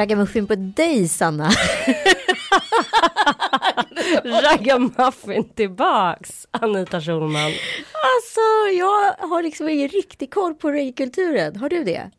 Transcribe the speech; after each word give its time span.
ragamuffin 0.00 0.46
på 0.46 0.54
dig 0.54 1.08
Sanna. 1.08 1.50
Ragamuffin 4.24 5.48
tillbaks, 5.54 6.46
Anita 6.50 7.00
Schulman. 7.00 7.52
Alltså, 7.92 8.40
jag 8.78 9.28
har 9.28 9.42
liksom 9.42 9.68
ingen 9.68 9.88
riktig 9.88 10.34
koll 10.34 10.54
på 10.54 10.70
reggaekulturen. 10.70 11.56
Har 11.56 11.68
du 11.68 11.84
det? 11.84 12.10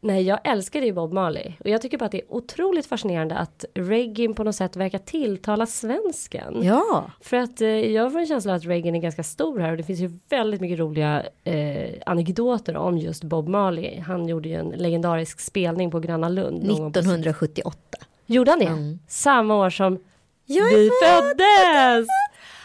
Nej, 0.00 0.22
jag 0.22 0.38
älskar 0.44 0.82
ju 0.82 0.92
Bob 0.92 1.12
Marley 1.12 1.52
och 1.60 1.68
jag 1.70 1.82
tycker 1.82 1.98
bara 1.98 2.04
att 2.04 2.12
det 2.12 2.20
är 2.20 2.32
otroligt 2.32 2.86
fascinerande 2.86 3.34
att 3.34 3.64
reggae 3.74 4.34
på 4.34 4.44
något 4.44 4.54
sätt 4.54 4.76
verkar 4.76 4.98
tilltala 4.98 5.66
svensken. 5.66 6.62
Ja. 6.62 7.10
För 7.20 7.36
att 7.36 7.60
eh, 7.60 7.68
jag 7.68 8.12
får 8.12 8.18
en 8.18 8.26
känsla 8.26 8.54
att 8.54 8.64
reggae 8.64 8.96
är 8.96 9.00
ganska 9.00 9.22
stor 9.22 9.58
här 9.58 9.70
och 9.70 9.76
det 9.76 9.82
finns 9.82 10.00
ju 10.00 10.10
väldigt 10.28 10.60
mycket 10.60 10.78
roliga 10.78 11.22
eh, 11.44 11.90
anekdoter 12.06 12.76
om 12.76 12.98
just 12.98 13.24
Bob 13.24 13.48
Marley. 13.48 14.00
Han 14.00 14.28
gjorde 14.28 14.48
ju 14.48 14.54
en 14.54 14.68
legendarisk 14.68 15.40
spelning 15.40 15.90
på 15.90 16.00
Gröna 16.00 16.28
Lund. 16.28 16.64
någon 16.64 16.80
gång 16.80 16.92
på 16.92 16.98
1978. 16.98 17.78
Gjorde 18.26 18.50
han 18.50 18.58
det? 18.58 18.66
Mm. 18.66 18.98
Samma 19.08 19.54
år 19.56 19.70
som 19.70 19.98
Jag 20.46 20.64
vi 20.64 20.90
föddes! 21.04 22.08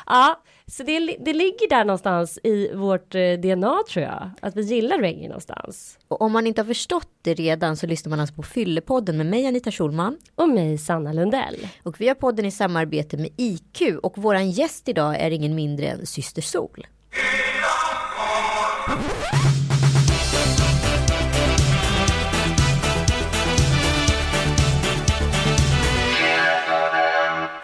Ja, 0.05 0.39
så 0.77 0.83
det, 0.83 0.99
det 0.99 1.33
ligger 1.33 1.69
där 1.69 1.85
någonstans 1.85 2.39
i 2.43 2.73
vårt 2.73 3.15
eh, 3.15 3.33
DNA 3.33 3.83
tror 3.89 4.05
jag. 4.05 4.31
Att 4.41 4.55
vi 4.55 4.61
gillar 4.61 4.99
reggae 4.99 5.27
någonstans. 5.27 5.99
Och 6.07 6.21
om 6.21 6.31
man 6.31 6.47
inte 6.47 6.61
har 6.61 6.65
förstått 6.65 7.09
det 7.21 7.33
redan 7.33 7.77
så 7.77 7.87
lyssnar 7.87 8.09
man 8.09 8.19
alltså 8.19 8.35
på 8.35 8.43
Fyllepodden 8.43 9.17
med 9.17 9.25
mig 9.25 9.47
Anita 9.47 9.71
Schulman. 9.71 10.17
Och 10.35 10.49
mig 10.49 10.77
Sanna 10.77 11.13
Lundell. 11.13 11.67
Och 11.83 12.01
vi 12.01 12.07
har 12.07 12.15
podden 12.15 12.45
i 12.45 12.51
samarbete 12.51 13.17
med 13.17 13.29
IQ 13.37 13.81
och 14.03 14.17
våran 14.17 14.51
gäst 14.51 14.89
idag 14.89 15.15
är 15.19 15.31
ingen 15.31 15.55
mindre 15.55 15.87
än 15.87 16.05
Syster 16.05 16.41
Sol. 16.41 16.87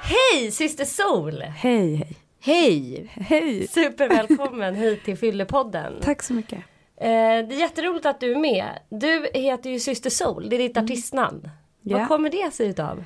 Hej 0.02 0.52
syster 0.52 0.86
Sol! 0.86 1.42
Hej, 1.42 1.96
hej. 1.96 2.29
Hej! 2.42 3.10
Hej. 3.14 3.68
Supervälkommen 3.68 4.76
hit 4.76 5.04
till 5.04 5.18
Fyllepodden. 5.18 5.94
Tack 6.02 6.24
så 6.24 6.34
mycket. 6.34 6.60
Eh, 6.98 7.08
det 7.48 7.56
är 7.56 7.60
jätteroligt 7.60 8.06
att 8.06 8.20
du 8.20 8.32
är 8.32 8.40
med. 8.40 8.80
Du 8.90 9.30
heter 9.34 9.70
ju 9.70 9.80
syster 9.80 10.10
Sol, 10.10 10.50
det 10.50 10.56
är 10.56 10.60
ditt 10.60 10.78
artistnamn. 10.78 11.50
Ja. 11.82 11.98
Vad 11.98 12.08
kommer 12.08 12.30
det 12.30 12.54
sig 12.54 12.68
utav? 12.68 13.04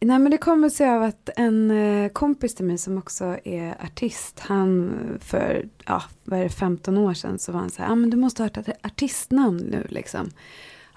Nej 0.00 0.18
men 0.18 0.30
det 0.30 0.38
kommer 0.38 0.68
sig 0.68 0.90
av 0.90 1.02
att 1.02 1.30
en 1.36 1.70
eh, 1.70 2.08
kompis 2.08 2.54
till 2.54 2.64
mig 2.64 2.78
som 2.78 2.98
också 2.98 3.38
är 3.44 3.84
artist, 3.84 4.40
han 4.40 4.98
för, 5.20 5.68
ja, 5.86 6.02
vad 6.24 6.38
är 6.38 6.42
det, 6.42 6.50
15 6.50 6.98
år 6.98 7.14
sedan 7.14 7.38
så 7.38 7.52
var 7.52 7.60
han 7.60 7.70
så 7.70 7.82
här, 7.82 7.92
ah, 7.92 7.94
men 7.94 8.10
du 8.10 8.16
måste 8.16 8.42
ha 8.42 8.48
ett 8.48 8.86
artistnamn 8.86 9.56
nu 9.56 9.86
liksom. 9.88 10.30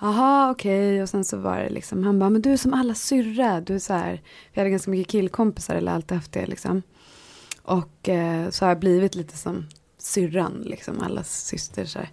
Jaha 0.01 0.51
okej 0.51 1.01
och 1.01 1.09
sen 1.09 1.23
så 1.23 1.37
var 1.37 1.57
det 1.57 1.69
liksom, 1.69 2.03
han 2.03 2.19
bara, 2.19 2.29
men 2.29 2.41
du 2.41 2.53
är 2.53 2.57
som 2.57 2.73
alla 2.73 2.95
syrra, 2.95 3.61
du 3.61 3.75
är 3.75 3.79
så 3.79 3.93
här, 3.93 4.21
vi 4.53 4.59
hade 4.61 4.69
ganska 4.69 4.91
mycket 4.91 5.11
killkompisar 5.11 5.75
eller 5.75 5.91
alltid 5.91 6.17
haft 6.17 6.31
det 6.31 6.45
liksom. 6.45 6.81
Och 7.71 8.09
eh, 8.09 8.49
så 8.49 8.65
har 8.65 8.69
jag 8.69 8.79
blivit 8.79 9.15
lite 9.15 9.37
som 9.37 9.65
syrran 9.97 10.63
liksom, 10.65 11.01
allas 11.01 11.45
syster 11.45 11.85
så 11.85 11.99
här. 11.99 12.09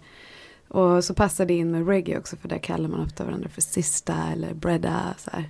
Och 0.67 1.03
så 1.03 1.13
passar 1.13 1.45
det 1.45 1.53
in 1.53 1.71
med 1.71 1.87
reggae 1.87 2.17
också 2.17 2.35
för 2.35 2.47
där 2.47 2.57
kallar 2.57 2.89
man 2.89 2.99
ofta 2.99 3.25
varandra 3.25 3.49
för 3.49 3.61
sista 3.61 4.15
eller 4.33 4.53
bredda 4.53 5.15
så 5.17 5.31
här. 5.31 5.49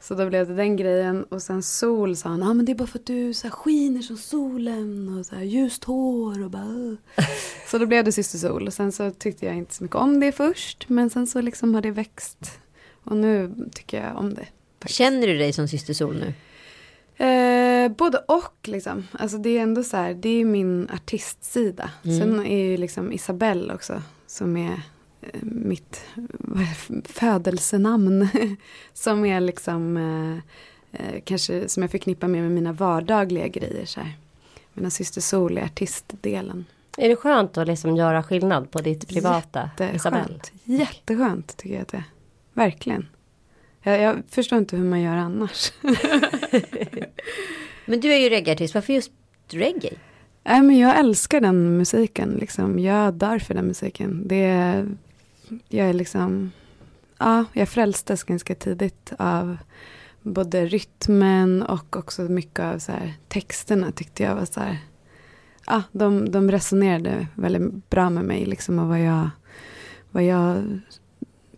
Så 0.00 0.14
då 0.14 0.28
blev 0.28 0.48
det 0.48 0.54
den 0.54 0.76
grejen 0.76 1.24
och 1.24 1.42
sen 1.42 1.62
sol 1.62 2.16
sa 2.16 2.28
han, 2.28 2.40
ja 2.40 2.50
ah, 2.50 2.54
men 2.54 2.66
det 2.66 2.72
är 2.72 2.74
bara 2.74 2.88
för 2.88 2.98
att 2.98 3.06
du 3.06 3.34
så 3.34 3.46
här, 3.46 3.50
skiner 3.50 4.02
som 4.02 4.16
solen 4.16 5.18
och 5.18 5.26
så 5.26 5.34
här, 5.34 5.42
ljust 5.42 5.84
hår 5.84 6.44
och 6.44 6.50
bara 6.50 6.64
uh. 6.64 6.94
Så 7.70 7.78
då 7.78 7.86
blev 7.86 8.04
det 8.04 8.12
Syster 8.12 8.38
Sol 8.38 8.66
och 8.66 8.74
sen 8.74 8.92
så 8.92 9.10
tyckte 9.10 9.46
jag 9.46 9.56
inte 9.56 9.74
så 9.74 9.82
mycket 9.82 9.96
om 9.96 10.20
det 10.20 10.32
först 10.32 10.88
men 10.88 11.10
sen 11.10 11.26
så 11.26 11.40
liksom 11.40 11.74
har 11.74 11.82
det 11.82 11.90
växt 11.90 12.60
och 13.04 13.16
nu 13.16 13.54
tycker 13.74 14.04
jag 14.04 14.16
om 14.16 14.34
det. 14.34 14.46
Känner 14.86 15.26
du 15.26 15.38
dig 15.38 15.52
som 15.52 15.68
Syster 15.68 15.94
Sol 15.94 16.14
nu? 16.14 16.34
Eh, 17.24 17.57
både 17.88 18.18
och 18.18 18.58
liksom. 18.62 19.06
Alltså 19.12 19.38
det 19.38 19.58
är 19.58 19.62
ändå 19.62 19.82
så 19.82 19.96
här, 19.96 20.14
det 20.14 20.28
är 20.28 20.44
min 20.44 20.90
artistsida. 20.92 21.90
Mm. 22.04 22.18
Sen 22.18 22.46
är 22.46 22.64
ju 22.64 22.76
liksom 22.76 23.12
Isabelle 23.12 23.74
också 23.74 24.02
som 24.26 24.56
är 24.56 24.82
eh, 25.20 25.42
mitt 25.42 26.04
är 26.56 27.08
födelsenamn. 27.12 28.28
som 28.94 29.24
är 29.24 29.40
liksom 29.40 29.96
eh, 29.96 30.38
eh, 31.00 31.20
kanske 31.24 31.68
som 31.68 31.82
jag 31.82 31.90
förknippar 31.90 32.28
med, 32.28 32.42
med 32.42 32.50
mina 32.50 32.72
vardagliga 32.72 33.48
grejer. 33.48 33.86
Så 33.86 34.00
här. 34.00 34.12
Mina 34.74 34.90
syster 34.90 35.20
Sol 35.20 35.58
är 35.58 35.64
artistdelen. 35.64 36.64
Är 36.96 37.08
det 37.08 37.16
skönt 37.16 37.58
att 37.58 37.66
liksom 37.66 37.96
göra 37.96 38.22
skillnad 38.22 38.70
på 38.70 38.78
ditt 38.78 39.08
privata? 39.08 39.70
Jätteskönt. 39.78 40.52
Jätteskönt 40.64 41.56
tycker 41.56 41.74
jag 41.74 41.82
att 41.82 41.88
det 41.88 41.96
är. 41.96 42.04
Verkligen. 42.52 43.08
Jag, 43.82 44.00
jag 44.00 44.22
förstår 44.28 44.58
inte 44.58 44.76
hur 44.76 44.84
man 44.84 45.00
gör 45.00 45.16
annars. 45.16 45.72
Men 47.88 48.00
du 48.00 48.12
är 48.12 48.18
ju 48.18 48.28
reggaeartist, 48.28 48.74
varför 48.74 48.92
just 48.92 49.12
reggae? 49.50 49.92
Nej 50.44 50.62
men 50.62 50.78
jag 50.78 50.98
älskar 50.98 51.40
den 51.40 51.76
musiken 51.76 52.36
liksom. 52.40 52.78
Jag 52.78 53.14
dör 53.14 53.38
för 53.38 53.54
den 53.54 53.66
musiken. 53.66 54.28
Det 54.28 54.44
är, 54.44 54.88
jag 55.68 55.88
är 55.88 55.92
liksom, 55.92 56.52
ja, 57.18 57.44
jag 57.52 57.68
frälstes 57.68 58.24
ganska 58.24 58.54
tidigt 58.54 59.12
av 59.18 59.56
både 60.22 60.66
rytmen 60.66 61.62
och 61.62 61.96
också 61.96 62.22
mycket 62.22 62.60
av 62.64 62.78
så 62.78 62.92
här, 62.92 63.14
texterna 63.28 63.92
tyckte 63.92 64.22
jag 64.22 64.34
var 64.34 64.44
så 64.44 64.60
här, 64.60 64.78
ja, 65.66 65.82
de, 65.92 66.30
de 66.30 66.50
resonerade 66.50 67.26
väldigt 67.34 67.90
bra 67.90 68.10
med 68.10 68.24
mig 68.24 68.46
liksom 68.46 68.78
och 68.78 68.88
vad 68.88 69.00
jag, 69.00 69.30
vad 70.10 70.24
jag 70.24 70.80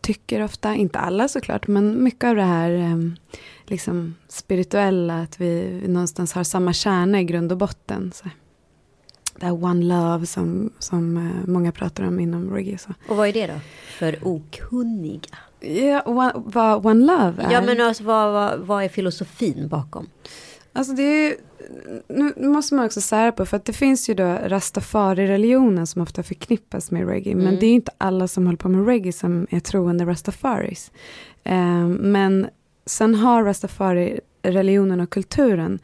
tycker 0.01 0.43
ofta, 0.43 0.75
inte 0.75 0.99
alla 0.99 1.29
såklart, 1.29 1.67
men 1.67 2.05
mycket 2.05 2.25
av 2.25 2.37
det 2.37 2.43
här 2.43 2.71
eh, 2.71 2.99
liksom 3.71 4.15
spirituella, 4.29 5.23
att 5.23 5.41
vi 5.41 5.83
någonstans 5.89 6.33
har 6.33 6.45
samma 6.45 6.73
kärna 6.73 7.21
i 7.21 7.25
grund 7.25 7.53
och 7.53 7.59
botten. 7.59 8.13
Så. 8.15 8.25
Det 9.41 9.47
här 9.47 9.65
one 9.65 9.85
love 9.85 10.27
som, 10.27 10.71
som 10.79 11.17
eh, 11.17 11.49
många 11.49 11.73
pratar 11.73 12.05
om 12.05 12.21
inom 12.21 12.51
reggae. 12.51 12.79
Så. 12.79 12.91
Och 13.09 13.17
vad 13.17 13.29
är 13.29 13.33
det 13.33 13.47
då? 13.47 13.61
För 13.99 14.19
okunniga? 14.23 15.21
Ja, 15.61 16.03
one, 16.07 16.33
vad 16.35 16.87
one 16.87 17.07
love 17.07 17.43
är. 17.43 17.53
Ja 17.53 17.61
men 17.63 17.81
alltså 17.81 18.05
vad, 18.05 18.33
vad, 18.33 18.59
vad 18.61 18.85
är 18.85 18.89
filosofin 18.89 19.69
bakom? 19.69 20.09
Alltså 20.73 20.93
det 20.93 21.03
är 21.03 21.25
ju, 21.29 21.37
nu 22.37 22.49
måste 22.49 22.75
man 22.75 22.85
också 22.87 23.01
sära 23.01 23.33
på, 23.33 23.47
för 23.47 23.57
att 23.57 23.65
det 23.65 23.73
finns 23.73 24.11
ju 24.11 24.15
då 24.15 24.39
rastafari-religionen 24.45 25.87
som 25.87 26.03
ofta 26.03 26.23
förknippas 26.23 26.91
med 26.91 27.07
reggae, 27.09 27.33
Mm. 27.33 27.45
men 27.45 27.59
det 27.61 27.67
är 27.67 27.73
inte 27.75 27.93
alla 27.99 28.29
som 28.29 28.47
håller 28.47 28.57
på 28.59 28.69
med 28.69 28.87
reggae 28.87 29.13
som 29.13 29.47
är 29.51 29.61
troende 29.61 30.05
rastafaris. 30.07 30.91
Eh, 31.45 31.87
men 31.87 32.49
sen 32.91 33.15
har 33.15 33.45
rastafari-religionen 33.45 35.01
och 35.01 35.11
kulturen 35.11 35.79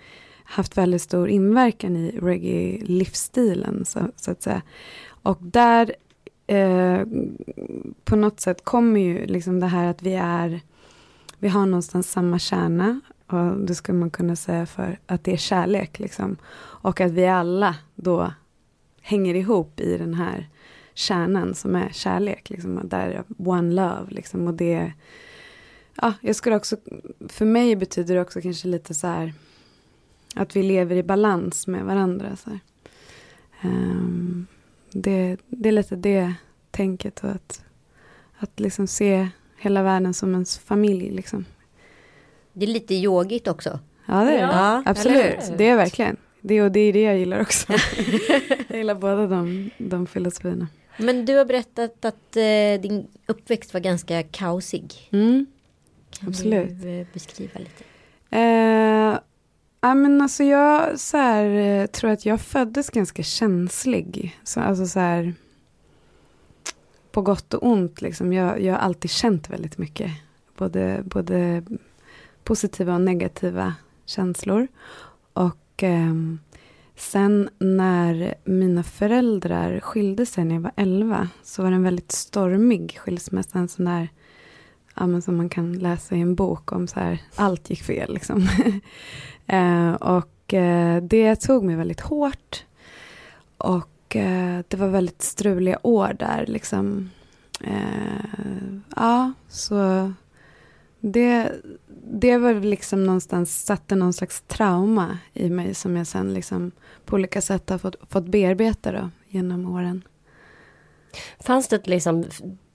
haft 0.44 0.76
väldigt 0.76 1.02
stor 1.02 1.28
inverkan 1.28 1.96
i 1.96 2.18
reggae-livsstilen, 2.22 3.84
så, 3.84 4.00
så 4.16 4.30
att 4.30 4.42
säga. 4.42 4.62
Och 5.22 5.38
där 5.40 5.94
eh, 6.46 7.00
på 8.04 8.16
något 8.16 8.40
sätt 8.40 8.64
kommer 8.64 9.00
ju 9.00 9.26
liksom 9.26 9.60
det 9.60 9.66
här 9.66 9.86
att 9.86 10.02
vi 10.02 10.14
är, 10.14 10.60
vi 11.38 11.48
har 11.48 11.66
någonstans 11.66 12.10
samma 12.10 12.38
kärna 12.38 13.00
och 13.26 13.56
det 13.56 13.74
skulle 13.74 13.98
man 13.98 14.10
kunna 14.10 14.36
säga 14.36 14.66
för 14.66 14.98
att 15.06 15.24
det 15.24 15.32
är 15.32 15.36
kärlek 15.36 15.98
liksom. 15.98 16.36
Och 16.56 17.00
att 17.00 17.12
vi 17.12 17.26
alla 17.26 17.76
då 17.94 18.32
hänger 19.00 19.34
ihop 19.34 19.80
i 19.80 19.96
den 19.98 20.14
här 20.14 20.48
kärnan 20.94 21.54
som 21.54 21.74
är 21.76 21.88
kärlek. 21.92 22.50
Liksom, 22.50 22.78
och 22.78 22.86
där 22.86 23.08
är 23.08 23.24
one 23.48 23.74
love 23.74 24.06
liksom. 24.08 24.46
Och 24.46 24.54
det, 24.54 24.92
ja, 26.02 26.12
jag 26.20 26.36
skulle 26.36 26.56
också, 26.56 26.76
för 27.28 27.44
mig 27.44 27.76
betyder 27.76 28.14
det 28.14 28.20
också 28.20 28.40
kanske 28.40 28.68
lite 28.68 28.94
så 28.94 29.06
här 29.06 29.32
att 30.34 30.56
vi 30.56 30.62
lever 30.62 30.96
i 30.96 31.02
balans 31.02 31.66
med 31.66 31.84
varandra. 31.84 32.36
Så 32.36 32.50
här. 32.50 32.60
Ehm, 33.60 34.46
det, 34.92 35.36
det 35.48 35.68
är 35.68 35.72
lite 35.72 35.96
det 35.96 36.34
tänket 36.70 37.24
och 37.24 37.30
att, 37.30 37.64
att 38.38 38.60
liksom 38.60 38.86
se 38.86 39.28
hela 39.56 39.82
världen 39.82 40.14
som 40.14 40.32
ens 40.32 40.58
familj 40.58 41.10
liksom. 41.10 41.44
Det 42.52 42.64
är 42.64 42.70
lite 42.70 42.94
yogigt 42.94 43.48
också. 43.48 43.78
Ja, 44.06 44.14
det 44.14 44.30
är 44.30 44.46
det. 44.46 44.52
Ja, 44.52 44.82
Absolut, 44.86 45.52
det 45.58 45.68
är 45.68 45.76
verkligen. 45.76 46.16
Det, 46.40 46.62
och 46.62 46.72
det 46.72 46.80
är 46.80 46.92
det 46.92 47.02
jag 47.02 47.18
gillar 47.18 47.40
också. 47.40 47.72
jag 48.68 48.78
gillar 48.78 48.94
båda 48.94 49.26
de, 49.26 49.70
de 49.78 50.06
filosofierna. 50.06 50.68
Men 50.96 51.24
du 51.24 51.36
har 51.36 51.44
berättat 51.44 52.04
att 52.04 52.36
eh, 52.36 52.80
din 52.82 53.06
uppväxt 53.26 53.74
var 53.74 53.80
ganska 53.80 54.22
kaosig. 54.22 55.08
Mm. 55.12 55.46
Kan 56.18 56.28
Absolut. 56.28 56.82
du 56.82 56.88
eh, 56.88 57.06
beskriva 57.12 57.58
lite? 57.58 57.84
Eh, 58.30 59.18
ja, 59.80 59.94
men 59.94 60.20
alltså 60.20 60.44
jag 60.44 61.00
så 61.00 61.16
här, 61.16 61.44
eh, 61.44 61.86
tror 61.86 62.10
att 62.10 62.26
jag 62.26 62.40
föddes 62.40 62.90
ganska 62.90 63.22
känslig. 63.22 64.38
Så, 64.44 64.60
alltså 64.60 64.86
så 64.86 65.00
här, 65.00 65.34
på 67.10 67.22
gott 67.22 67.54
och 67.54 67.66
ont. 67.66 68.00
Liksom. 68.00 68.32
Jag, 68.32 68.60
jag 68.62 68.74
har 68.74 68.80
alltid 68.80 69.10
känt 69.10 69.50
väldigt 69.50 69.78
mycket. 69.78 70.10
Både, 70.56 71.02
både 71.04 71.62
positiva 72.44 72.94
och 72.94 73.00
negativa 73.00 73.74
känslor. 74.06 74.68
Och 75.32 75.82
ehm, 75.82 76.38
sen 76.96 77.48
när 77.58 78.34
mina 78.44 78.82
föräldrar 78.82 79.80
skilde 79.80 80.26
sig 80.26 80.44
när 80.44 80.54
jag 80.54 80.62
var 80.62 80.72
11 80.76 81.28
så 81.42 81.62
var 81.62 81.70
det 81.70 81.76
en 81.76 81.82
väldigt 81.82 82.12
stormig 82.12 82.98
skilsmässa. 82.98 83.58
En 83.58 83.68
sån 83.68 83.84
där, 83.84 84.08
ja, 84.96 85.06
men 85.06 85.22
som 85.22 85.36
man 85.36 85.48
kan 85.48 85.72
läsa 85.72 86.16
i 86.16 86.20
en 86.20 86.34
bok 86.34 86.72
om 86.72 86.88
så 86.88 87.00
här, 87.00 87.22
allt 87.34 87.70
gick 87.70 87.82
fel 87.82 88.14
liksom. 88.14 88.48
eh, 89.46 89.92
och 89.92 90.54
eh, 90.54 91.02
det 91.02 91.36
tog 91.36 91.64
mig 91.64 91.76
väldigt 91.76 92.00
hårt. 92.00 92.64
Och 93.58 94.16
eh, 94.16 94.60
det 94.68 94.76
var 94.76 94.88
väldigt 94.88 95.22
struliga 95.22 95.78
år 95.82 96.16
där 96.18 96.44
liksom. 96.46 97.10
Eh, 97.60 98.76
ja, 98.96 99.32
så 99.48 100.12
det, 101.00 101.52
det 102.12 102.38
var 102.38 102.54
liksom 102.54 103.04
någonstans, 103.04 103.64
satte 103.64 103.94
någon 103.94 104.12
slags 104.12 104.40
trauma 104.46 105.18
i 105.32 105.50
mig 105.50 105.74
som 105.74 105.96
jag 105.96 106.06
sen 106.06 106.34
liksom 106.34 106.70
på 107.04 107.14
olika 107.14 107.40
sätt 107.40 107.70
har 107.70 107.78
fått, 107.78 107.96
fått 108.08 108.26
bearbeta 108.26 108.92
då, 108.92 109.10
genom 109.28 109.72
åren. 109.72 110.02
Fanns 111.40 111.68
det 111.68 111.76
ett 111.76 111.86
liksom 111.86 112.24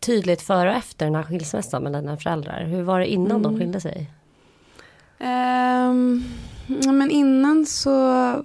tydligt 0.06 0.42
före 0.42 0.70
och 0.70 0.76
efter 0.76 1.06
den 1.06 1.16
här 1.16 1.24
skilsmässan 1.24 1.84
med 1.84 1.94
dina 1.94 2.18
föräldrar? 2.18 2.64
Hur 2.64 2.84
var 2.84 3.00
det 3.00 3.08
innan 3.08 3.32
mm. 3.32 3.42
de 3.42 3.60
skilde 3.60 3.82
sig? 3.82 4.12
Um, 5.20 6.24
men 6.98 7.12
innan 7.12 7.66
så 7.66 7.96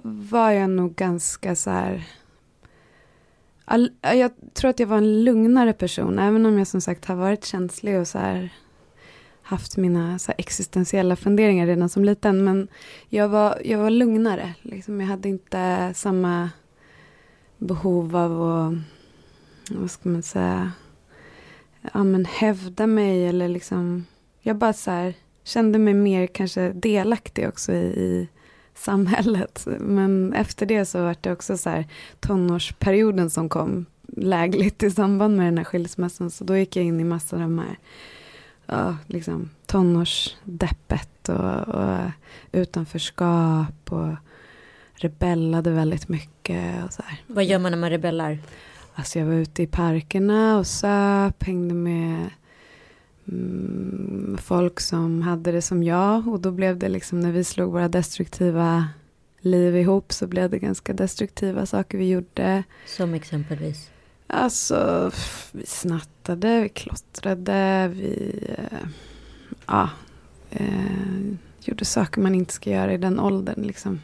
var 0.03 0.51
jag 0.51 0.69
nog 0.69 0.95
ganska 0.95 1.55
så 1.55 1.69
här 1.69 2.03
all, 3.69 3.91
jag 4.01 4.31
tror 4.53 4.69
att 4.69 4.79
jag 4.79 4.87
var 4.87 4.97
en 4.97 5.23
lugnare 5.23 5.73
person, 5.73 6.19
även 6.19 6.45
om 6.45 6.57
jag 6.57 6.67
som 6.67 6.81
sagt 6.81 7.05
har 7.05 7.15
varit 7.15 7.45
känslig 7.45 7.99
och 7.99 8.07
så 8.07 8.19
här 8.19 8.49
haft 9.41 9.77
mina 9.77 10.19
så 10.19 10.33
existentiella 10.37 11.15
funderingar 11.15 11.67
redan 11.67 11.89
som 11.89 12.05
liten. 12.05 12.43
Men 12.43 12.67
jag 13.09 13.29
var, 13.29 13.61
jag 13.65 13.79
var 13.79 13.89
lugnare. 13.89 14.53
Liksom. 14.61 15.01
Jag 15.01 15.07
hade 15.07 15.29
inte 15.29 15.93
samma 15.95 16.49
behov 17.57 18.15
av 18.15 18.41
att, 18.41 18.73
vad 19.71 19.91
ska 19.91 20.09
man 20.09 20.23
säga, 20.23 20.71
ja, 21.93 22.03
men 22.03 22.25
hävda 22.25 22.87
mig 22.87 23.27
eller 23.27 23.47
liksom. 23.47 24.05
Jag 24.41 24.55
bara 24.55 24.73
så 24.73 24.91
här, 24.91 25.13
kände 25.43 25.79
mig 25.79 25.93
mer 25.93 26.27
kanske 26.27 26.69
delaktig 26.69 27.47
också 27.47 27.71
i, 27.71 27.85
i 27.85 28.27
samhället. 28.75 29.67
Men 29.79 30.33
efter 30.33 30.65
det 30.65 30.85
så 30.85 31.03
var 31.03 31.15
det 31.21 31.31
också 31.31 31.57
så 31.57 31.69
här 31.69 31.85
tonårsperioden 32.19 33.29
som 33.29 33.49
kom 33.49 33.85
lägligt 34.07 34.83
i 34.83 34.91
samband 34.91 35.37
med 35.37 35.47
den 35.47 35.57
här 35.57 35.65
skilsmässan. 35.65 36.31
Så 36.31 36.43
då 36.43 36.57
gick 36.57 36.75
jag 36.75 36.85
in 36.85 36.99
i 36.99 37.03
massor 37.03 37.37
av 37.37 37.41
de 37.41 37.59
här 37.59 37.77
ja, 38.65 38.97
liksom, 39.07 39.49
tonårsdeppet 39.65 41.29
och, 41.29 41.75
och 41.75 42.11
utanförskap 42.51 43.91
och 43.91 44.15
rebellade 44.93 45.71
väldigt 45.71 46.09
mycket. 46.09 46.85
Och 46.85 46.93
så 46.93 47.01
här. 47.05 47.21
Vad 47.27 47.45
gör 47.45 47.59
man 47.59 47.71
när 47.71 47.79
man 47.79 47.89
rebellar? 47.89 48.39
Alltså 48.97 49.19
jag 49.19 49.25
var 49.25 49.33
ute 49.33 49.63
i 49.63 49.67
parkerna 49.67 50.57
och 50.57 50.67
söp, 50.67 51.43
hängde 51.43 51.73
med 51.73 52.29
mm, 53.27 54.37
folk 54.41 54.79
som 54.79 55.21
hade 55.21 55.51
det 55.51 55.61
som 55.61 55.83
jag. 55.83 56.27
Och 56.27 56.39
då 56.39 56.51
blev 56.51 56.77
det 56.77 56.89
liksom 56.89 57.19
när 57.19 57.31
vi 57.31 57.43
slog 57.43 57.71
våra 57.71 57.87
destruktiva 57.87 58.87
liv 59.39 59.77
ihop 59.77 60.13
så 60.13 60.27
blev 60.27 60.49
det 60.49 60.59
ganska 60.59 60.93
destruktiva 60.93 61.65
saker 61.65 61.97
vi 61.97 62.09
gjorde. 62.09 62.63
Som 62.85 63.13
exempelvis? 63.13 63.89
Alltså, 64.27 65.11
vi 65.51 65.65
snattade, 65.65 66.61
vi 66.61 66.69
klottrade, 66.69 67.91
vi 67.93 68.45
eh, 68.57 68.89
ja, 69.65 69.89
eh, 70.51 71.33
gjorde 71.61 71.85
saker 71.85 72.21
man 72.21 72.35
inte 72.35 72.53
ska 72.53 72.69
göra 72.69 72.93
i 72.93 72.97
den 72.97 73.19
åldern. 73.19 73.63
Liksom. 73.63 74.01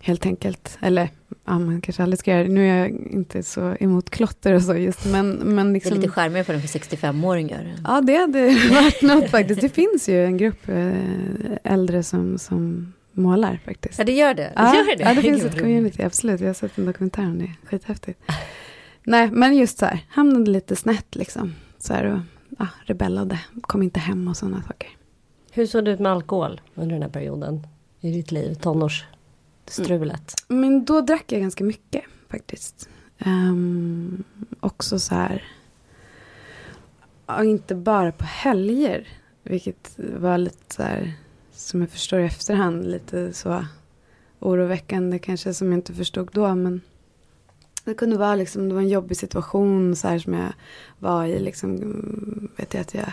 Helt 0.00 0.26
enkelt. 0.26 0.78
Eller 0.80 1.10
ja, 1.44 1.58
man 1.58 1.80
kanske 1.80 2.02
aldrig 2.02 2.18
ska 2.18 2.30
göra 2.30 2.42
det. 2.42 2.48
Nu 2.48 2.68
är 2.68 2.78
jag 2.78 2.88
inte 2.90 3.42
så 3.42 3.76
emot 3.80 4.10
klotter 4.10 4.52
och 4.52 4.62
så 4.62 4.74
just. 4.74 5.06
Men, 5.06 5.30
men 5.30 5.72
liksom, 5.72 5.90
det 5.90 5.96
är 5.96 6.00
lite 6.00 6.12
charmigare 6.12 6.44
för 6.44 6.52
den 6.52 6.62
för 6.62 6.78
65-åringar. 6.78 7.74
Ja, 7.84 8.00
det 8.00 8.16
hade 8.16 8.44
varit 8.70 9.02
något 9.02 9.30
faktiskt. 9.30 9.60
Det 9.60 9.68
finns 9.68 10.08
ju 10.08 10.24
en 10.24 10.36
grupp 10.36 10.68
eh, 10.68 11.72
äldre 11.72 12.02
som, 12.02 12.38
som 12.38 12.92
målar 13.12 13.60
faktiskt. 13.64 13.98
Ja, 13.98 14.04
det 14.04 14.12
gör 14.12 14.34
det. 14.34 14.52
Ja, 14.56 14.74
gör 14.76 14.96
det. 14.96 15.02
ja, 15.02 15.14
det 15.14 15.22
finns 15.22 15.44
ett 15.44 15.58
community, 15.58 16.02
absolut. 16.02 16.40
Jag 16.40 16.48
har 16.48 16.54
sett 16.54 16.78
en 16.78 16.86
dokumentär 16.86 17.22
om 17.22 17.38
det. 17.38 17.52
Skithäftigt. 17.64 18.20
Nej, 19.02 19.30
men 19.30 19.56
just 19.56 19.78
så 19.78 19.86
här, 19.86 20.00
hamnade 20.08 20.50
lite 20.50 20.76
snett 20.76 21.14
liksom. 21.14 21.54
Så 21.78 21.94
här 21.94 22.04
och 22.04 22.18
ja, 22.58 22.66
rebellade, 22.84 23.40
kom 23.60 23.82
inte 23.82 24.00
hem 24.00 24.28
och 24.28 24.36
sådana 24.36 24.62
saker. 24.62 24.88
Hur 25.52 25.66
såg 25.66 25.84
det 25.84 25.90
ut 25.90 26.00
med 26.00 26.12
alkohol 26.12 26.60
under 26.74 26.92
den 26.94 27.02
här 27.02 27.10
perioden 27.10 27.66
i 28.00 28.12
ditt 28.12 28.32
liv, 28.32 28.54
Strulet. 29.66 30.34
Mm. 30.48 30.60
Men 30.60 30.84
då 30.84 31.00
drack 31.00 31.32
jag 31.32 31.40
ganska 31.40 31.64
mycket 31.64 32.04
faktiskt. 32.28 32.88
Um, 33.26 34.24
också 34.60 34.98
så 34.98 35.14
här, 35.14 35.44
Och 37.26 37.44
inte 37.44 37.74
bara 37.74 38.12
på 38.12 38.24
helger, 38.24 39.08
vilket 39.42 39.94
var 39.96 40.38
lite 40.38 40.74
så 40.74 40.82
här, 40.82 41.12
som 41.52 41.80
jag 41.80 41.90
förstår 41.90 42.20
i 42.20 42.24
efterhand, 42.24 42.86
lite 42.86 43.32
så 43.32 43.66
oroväckande 44.38 45.18
kanske 45.18 45.54
som 45.54 45.68
jag 45.68 45.78
inte 45.78 45.94
förstod 45.94 46.28
då, 46.32 46.54
men 46.54 46.80
det 47.84 47.94
kunde 47.94 48.18
vara 48.18 48.34
liksom, 48.34 48.68
det 48.68 48.74
var 48.74 48.82
en 48.82 48.88
jobbig 48.88 49.16
situation 49.16 49.96
så 49.96 50.08
här 50.08 50.18
som 50.18 50.34
jag 50.34 50.52
var 50.98 51.24
i 51.24 51.40
liksom, 51.40 51.78
vet 52.56 52.74
jag 52.74 52.80
att 52.80 52.94
jag 52.94 53.12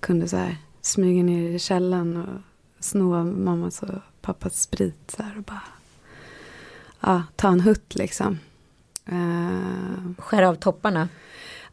kunde 0.00 0.28
så 0.28 0.36
här 0.36 0.56
smyga 0.80 1.22
ner 1.22 1.50
i 1.50 1.58
källaren 1.58 2.16
och 2.16 2.84
sno 2.84 3.24
mammas 3.24 3.82
och 3.82 3.98
pappas 4.26 4.60
sprit 4.62 5.10
så 5.10 5.22
här 5.22 5.36
och 5.36 5.42
bara 5.42 5.62
ja, 7.00 7.22
ta 7.36 7.48
en 7.48 7.60
hutt 7.60 7.94
liksom. 7.94 8.38
Uh, 9.12 10.12
Skära 10.18 10.48
av 10.48 10.54
topparna? 10.54 11.08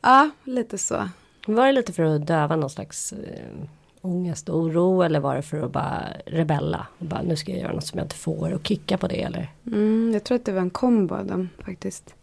Ja, 0.02 0.30
lite 0.44 0.78
så. 0.78 1.10
Var 1.48 1.66
det 1.66 1.72
lite 1.72 1.94
för 1.94 2.04
att 2.04 2.28
döva 2.28 2.56
någon 2.56 2.70
slags 2.70 3.14
äh, 3.14 3.68
ångest 4.02 4.50
och 4.50 4.60
oro 4.60 5.02
eller 5.02 5.20
var 5.20 5.36
det 5.36 5.42
för 5.42 5.66
att 5.66 5.72
bara 5.72 6.04
rebella? 6.26 6.88
Och 6.98 7.06
bara, 7.06 7.22
nu 7.22 7.36
ska 7.36 7.52
jag 7.52 7.62
göra 7.62 7.74
något 7.74 7.86
som 7.86 7.98
jag 7.98 8.06
inte 8.06 8.16
får 8.16 8.54
och 8.54 8.68
kicka 8.68 8.98
på 8.98 9.08
det 9.08 9.22
eller? 9.22 9.52
Mm, 9.68 10.12
jag 10.14 10.24
tror 10.24 10.36
att 10.36 10.46
det 10.46 10.52
var 10.52 10.62
en 10.62 10.70
kombo 10.70 11.16
av 11.16 11.26
dem 11.26 11.50
faktiskt. 11.66 12.16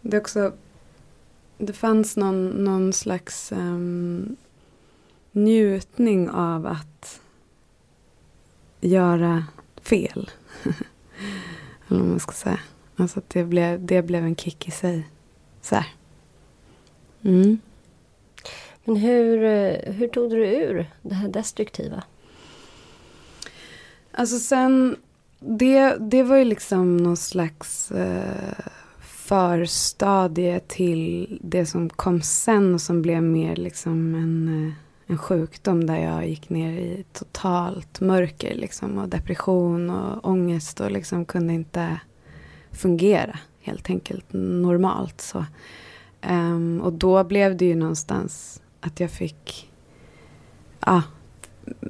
Det 0.00 0.16
är 0.16 0.20
också, 0.20 0.52
det 1.58 1.72
fanns 1.72 2.16
någon, 2.16 2.48
någon 2.48 2.92
slags 2.92 3.52
um, 3.52 4.36
njutning 5.32 6.30
av 6.30 6.66
att 6.66 7.19
göra 8.80 9.44
fel. 9.82 10.30
eller 11.88 12.00
vad 12.00 12.08
man 12.08 12.20
ska 12.20 12.32
säga. 12.32 12.60
Alltså 12.96 13.20
det 13.28 13.44
blev, 13.44 13.86
det 13.86 14.02
blev 14.02 14.24
en 14.24 14.36
kick 14.36 14.68
i 14.68 14.70
sig. 14.70 15.08
Så 15.60 15.74
här. 15.74 15.86
Mm. 17.22 17.58
Men 18.84 18.96
hur, 18.96 19.44
eh, 19.44 19.92
hur 19.92 20.08
tog 20.08 20.30
du 20.30 20.46
ur 20.46 20.90
det 21.02 21.14
här 21.14 21.28
destruktiva? 21.28 22.02
Alltså 24.12 24.38
sen, 24.38 24.96
det, 25.38 25.96
det 26.00 26.22
var 26.22 26.36
ju 26.36 26.44
liksom 26.44 26.96
någon 26.96 27.16
slags 27.16 27.90
eh, 27.90 28.64
förstadie 29.00 30.60
till 30.60 31.38
det 31.42 31.66
som 31.66 31.90
kom 31.90 32.22
sen 32.22 32.74
och 32.74 32.80
som 32.80 33.02
blev 33.02 33.22
mer 33.22 33.56
liksom 33.56 34.14
en, 34.14 34.66
eh, 34.66 34.72
en 35.10 35.18
sjukdom 35.18 35.86
där 35.86 35.96
jag 35.96 36.28
gick 36.28 36.50
ner 36.50 36.72
i 36.72 37.04
totalt 37.12 38.00
mörker 38.00 38.54
liksom 38.54 38.98
och 38.98 39.08
depression 39.08 39.90
och 39.90 40.28
ångest 40.28 40.80
och 40.80 40.90
liksom 40.90 41.24
kunde 41.24 41.52
inte 41.52 42.00
fungera 42.70 43.38
helt 43.60 43.90
enkelt 43.90 44.24
normalt. 44.32 45.20
Så. 45.20 45.44
Um, 46.28 46.80
och 46.80 46.92
då 46.92 47.24
blev 47.24 47.56
det 47.56 47.64
ju 47.64 47.74
någonstans 47.74 48.62
att 48.80 49.00
jag 49.00 49.10
fick 49.10 49.70
ja, 50.86 51.02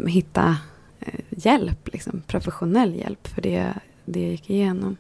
hitta 0.07 0.57
eh, 1.01 1.21
hjälp, 1.31 1.89
liksom, 1.93 2.23
professionell 2.27 2.95
hjälp 2.95 3.29
för 3.29 3.43
det, 3.43 3.75
det 4.05 4.21
jag 4.21 4.31
gick 4.31 4.51
igenom. 4.51 4.97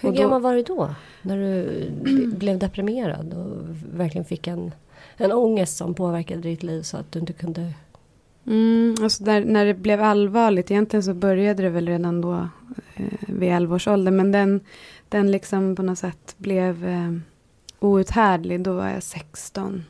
Hur 0.00 0.12
gammal 0.12 0.42
var 0.42 0.54
du 0.54 0.62
då? 0.62 0.94
När 1.22 1.36
du 1.36 1.90
blev 2.36 2.58
deprimerad 2.58 3.34
och 3.34 3.76
verkligen 3.94 4.24
fick 4.24 4.46
en, 4.46 4.72
en 5.16 5.32
ångest 5.32 5.76
som 5.76 5.94
påverkade 5.94 6.40
ditt 6.40 6.62
liv 6.62 6.82
så 6.82 6.96
att 6.96 7.12
du 7.12 7.18
inte 7.18 7.32
kunde... 7.32 7.72
Mm, 8.46 8.94
alltså 9.02 9.24
där, 9.24 9.44
när 9.44 9.66
det 9.66 9.74
blev 9.74 10.02
allvarligt, 10.02 10.70
egentligen 10.70 11.02
så 11.02 11.14
började 11.14 11.62
det 11.62 11.68
väl 11.68 11.88
redan 11.88 12.20
då 12.20 12.48
eh, 12.94 13.28
vid 13.28 13.52
11 13.52 13.74
års 13.74 13.88
ålder. 13.88 14.12
Men 14.12 14.32
den, 14.32 14.60
den 15.08 15.30
liksom 15.30 15.76
på 15.76 15.82
något 15.82 15.98
sätt 15.98 16.34
blev 16.38 16.86
eh, 16.86 17.12
outhärdlig, 17.78 18.60
då 18.60 18.72
var 18.72 18.88
jag 18.88 19.02
16. 19.02 19.84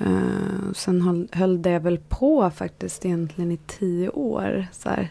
Uh, 0.00 0.08
eh, 0.08 0.72
sen 0.74 1.02
höll, 1.02 1.28
höll 1.32 1.62
det 1.62 1.78
väl 1.78 1.98
på 1.98 2.50
faktiskt 2.50 3.06
egentligen 3.06 3.52
i 3.52 3.58
tio 3.66 4.08
år. 4.08 4.66
Så 4.72 4.88
uh, 4.88 5.06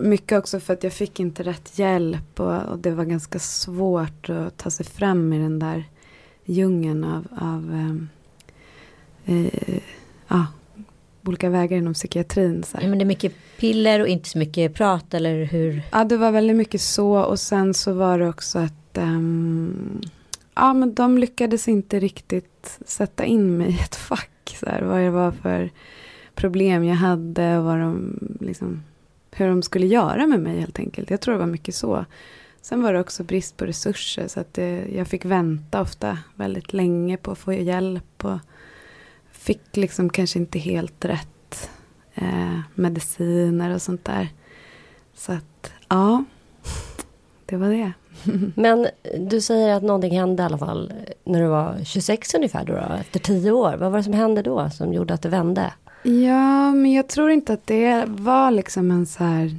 mycket 0.00 0.38
också 0.38 0.60
för 0.60 0.72
att 0.72 0.84
jag 0.84 0.92
fick 0.92 1.20
inte 1.20 1.42
rätt 1.42 1.78
hjälp 1.78 2.40
och, 2.40 2.62
och, 2.62 2.78
det 2.78 2.90
var 2.90 3.04
ganska 3.04 3.38
svårt 3.38 4.30
att 4.30 4.56
ta 4.56 4.70
sig 4.70 4.86
fram 4.86 5.32
i 5.32 5.38
den 5.38 5.58
där 5.58 5.84
djungeln 6.44 7.04
av, 7.04 7.26
av 7.40 7.58
um, 7.58 8.08
uh, 9.28 9.78
uh, 10.32 10.44
olika 11.24 11.50
vägar 11.50 11.76
inom 11.76 11.94
psykiatrin. 11.94 12.62
Så 12.62 12.78
ja, 12.80 12.88
men 12.88 12.98
det 12.98 13.02
är 13.02 13.06
mycket 13.06 13.34
piller 13.58 14.00
och 14.00 14.08
inte 14.08 14.28
så 14.28 14.38
mycket 14.38 14.74
prat 14.74 15.14
eller 15.14 15.44
hur? 15.44 15.82
Ja, 15.92 16.04
det 16.04 16.16
var 16.16 16.30
väldigt 16.32 16.56
mycket 16.56 16.80
så 16.80 17.18
och 17.18 17.40
sen 17.40 17.74
så 17.74 17.92
var 17.92 18.18
det 18.18 18.28
också 18.28 18.58
att 18.58 18.98
um, 18.98 20.00
ja 20.54 20.72
men 20.72 20.94
de 20.94 21.18
lyckades 21.18 21.68
inte 21.68 22.00
riktigt 22.00 22.78
sätta 22.86 23.24
in 23.24 23.58
mig 23.58 23.70
i 23.70 23.80
ett 23.80 23.96
fack. 23.96 24.56
Så 24.60 24.66
här, 24.66 24.82
vad 24.82 25.00
det 25.00 25.10
var 25.10 25.32
för 25.32 25.70
problem 26.40 26.84
jag 26.84 26.96
hade 26.96 27.58
och 27.58 27.64
vad 27.64 27.78
de, 27.78 28.18
liksom, 28.40 28.82
hur 29.30 29.48
de 29.48 29.62
skulle 29.62 29.86
göra 29.86 30.26
med 30.26 30.40
mig 30.40 30.60
helt 30.60 30.78
enkelt. 30.78 31.10
Jag 31.10 31.20
tror 31.20 31.34
det 31.34 31.40
var 31.40 31.46
mycket 31.46 31.74
så. 31.74 32.04
Sen 32.62 32.82
var 32.82 32.92
det 32.92 33.00
också 33.00 33.24
brist 33.24 33.56
på 33.56 33.64
resurser 33.64 34.28
så 34.28 34.40
att 34.40 34.54
det, 34.54 34.84
jag 34.94 35.08
fick 35.08 35.24
vänta 35.24 35.80
ofta 35.80 36.18
väldigt 36.34 36.72
länge 36.72 37.16
på 37.16 37.30
att 37.30 37.38
få 37.38 37.52
hjälp. 37.52 38.24
Och 38.24 38.38
fick 39.32 39.76
liksom 39.76 40.10
kanske 40.10 40.38
inte 40.38 40.58
helt 40.58 41.04
rätt 41.04 41.70
eh, 42.14 42.60
mediciner 42.74 43.74
och 43.74 43.82
sånt 43.82 44.04
där. 44.04 44.28
Så 45.14 45.32
att 45.32 45.72
ja, 45.88 46.24
det 47.46 47.56
var 47.56 47.68
det. 47.68 47.92
Men 48.54 48.86
du 49.28 49.40
säger 49.40 49.74
att 49.74 49.82
någonting 49.82 50.18
hände 50.18 50.42
i 50.42 50.46
alla 50.46 50.58
fall 50.58 50.92
när 51.24 51.42
du 51.42 51.48
var 51.48 51.84
26 51.84 52.34
ungefär 52.34 52.64
då, 52.64 52.72
då, 52.72 52.94
efter 53.00 53.20
tio 53.20 53.50
år. 53.50 53.76
Vad 53.76 53.90
var 53.90 53.98
det 53.98 54.04
som 54.04 54.12
hände 54.12 54.42
då 54.42 54.70
som 54.70 54.92
gjorde 54.92 55.14
att 55.14 55.22
det 55.22 55.28
vände? 55.28 55.72
Ja, 56.02 56.72
men 56.72 56.92
jag 56.92 57.08
tror 57.08 57.30
inte 57.30 57.52
att 57.52 57.66
det 57.66 58.04
var 58.08 58.50
liksom 58.50 58.90
en 58.90 59.06
så 59.06 59.24
här 59.24 59.56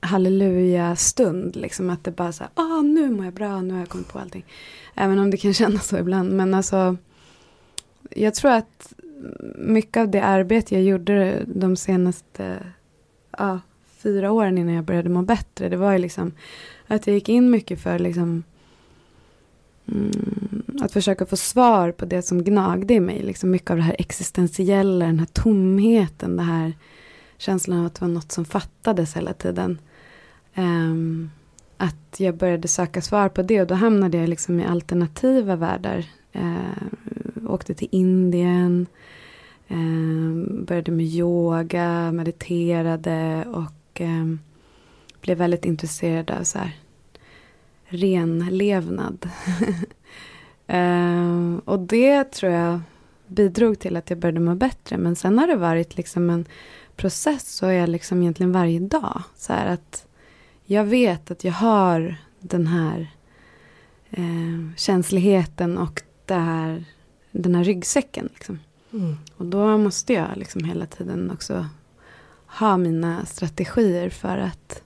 halleluja-stund. 0.00 1.56
Liksom 1.56 1.90
att 1.90 2.04
det 2.04 2.10
bara 2.10 2.32
så 2.32 2.44
här, 2.44 2.50
ah, 2.54 2.82
nu 2.82 3.10
mår 3.10 3.24
jag 3.24 3.34
bra, 3.34 3.60
nu 3.60 3.72
har 3.72 3.80
jag 3.80 3.88
kommit 3.88 4.08
på 4.08 4.18
allting. 4.18 4.44
Även 4.94 5.18
om 5.18 5.30
det 5.30 5.36
kan 5.36 5.54
kännas 5.54 5.88
så 5.88 5.98
ibland. 5.98 6.32
Men 6.32 6.54
alltså, 6.54 6.96
jag 8.10 8.34
tror 8.34 8.50
att 8.50 8.92
mycket 9.58 10.00
av 10.00 10.08
det 10.08 10.24
arbete 10.24 10.74
jag 10.74 10.84
gjorde 10.84 11.44
de 11.46 11.76
senaste 11.76 12.58
ja, 13.38 13.60
fyra 13.98 14.32
åren 14.32 14.58
innan 14.58 14.74
jag 14.74 14.84
började 14.84 15.08
må 15.08 15.22
bättre. 15.22 15.68
Det 15.68 15.76
var 15.76 15.92
ju 15.92 15.98
liksom 15.98 16.32
att 16.86 17.06
jag 17.06 17.14
gick 17.14 17.28
in 17.28 17.50
mycket 17.50 17.80
för 17.80 17.98
liksom 17.98 18.42
mm, 19.86 20.43
att 20.80 20.92
försöka 20.92 21.26
få 21.26 21.36
svar 21.36 21.92
på 21.92 22.04
det 22.04 22.22
som 22.22 22.44
gnagde 22.44 22.94
i 22.94 23.00
mig. 23.00 23.22
Liksom 23.22 23.50
mycket 23.50 23.70
av 23.70 23.76
det 23.76 23.82
här 23.82 23.96
existentiella, 23.98 25.06
den 25.06 25.18
här 25.18 25.26
tomheten, 25.26 26.36
det 26.36 26.42
här 26.42 26.72
känslan 27.38 27.78
av 27.78 27.86
att 27.86 27.94
det 27.94 28.00
var 28.00 28.12
något 28.12 28.32
som 28.32 28.44
fattades 28.44 29.16
hela 29.16 29.32
tiden. 29.32 29.78
Um, 30.54 31.30
att 31.76 32.20
jag 32.20 32.36
började 32.36 32.68
söka 32.68 33.02
svar 33.02 33.28
på 33.28 33.42
det 33.42 33.60
och 33.60 33.66
då 33.66 33.74
hamnade 33.74 34.18
jag 34.18 34.28
liksom 34.28 34.60
i 34.60 34.64
alternativa 34.64 35.56
världar. 35.56 36.06
Uh, 36.36 37.46
åkte 37.46 37.74
till 37.74 37.88
Indien, 37.90 38.86
uh, 39.70 40.64
började 40.64 40.92
med 40.92 41.06
yoga, 41.06 42.12
mediterade 42.12 43.44
och 43.52 44.00
um, 44.00 44.40
blev 45.20 45.38
väldigt 45.38 45.64
intresserad 45.64 46.30
av 46.30 46.42
så 46.42 46.58
här 46.58 46.76
renlevnad. 47.86 49.30
uh, 50.72 51.58
och 51.64 51.78
det 51.78 52.24
tror 52.24 52.52
jag 52.52 52.80
bidrog 53.26 53.78
till 53.78 53.96
att 53.96 54.10
jag 54.10 54.18
började 54.18 54.40
må 54.40 54.54
bättre. 54.54 54.98
Men 54.98 55.16
sen 55.16 55.38
har 55.38 55.46
det 55.46 55.56
varit 55.56 55.96
liksom 55.96 56.30
en 56.30 56.44
process 56.96 57.56
så 57.56 57.66
är 57.66 57.72
jag 57.72 57.88
liksom 57.88 58.22
egentligen 58.22 58.52
varje 58.52 58.80
dag. 58.80 59.22
Så 59.36 59.52
här 59.52 59.66
att 59.66 60.06
jag 60.64 60.84
vet 60.84 61.30
att 61.30 61.44
jag 61.44 61.52
har 61.52 62.16
den 62.40 62.66
här 62.66 63.10
eh, 64.10 64.76
känsligheten 64.76 65.78
och 65.78 66.02
det 66.24 66.34
här, 66.34 66.84
den 67.30 67.54
här 67.54 67.64
ryggsäcken. 67.64 68.28
Liksom. 68.34 68.58
Mm. 68.92 69.16
Och 69.36 69.46
då 69.46 69.78
måste 69.78 70.12
jag 70.12 70.28
liksom 70.36 70.64
hela 70.64 70.86
tiden 70.86 71.30
också 71.30 71.68
ha 72.46 72.76
mina 72.76 73.26
strategier 73.26 74.10
för 74.10 74.38
att 74.38 74.82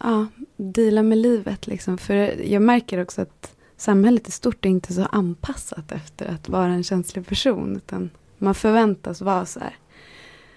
ja, 0.00 0.26
deala 0.56 1.02
med 1.02 1.18
livet. 1.18 1.66
Liksom. 1.66 1.98
För 1.98 2.14
jag 2.42 2.62
märker 2.62 3.02
också 3.02 3.22
att 3.22 3.55
samhället 3.76 4.28
i 4.28 4.30
stort 4.30 4.64
är 4.64 4.70
inte 4.70 4.92
så 4.94 5.04
anpassat 5.04 5.92
efter 5.92 6.26
att 6.26 6.48
vara 6.48 6.72
en 6.72 6.84
känslig 6.84 7.26
person. 7.26 7.76
Utan 7.76 8.10
man 8.38 8.54
förväntas 8.54 9.20
vara 9.20 9.46
så 9.46 9.60
här 9.60 9.76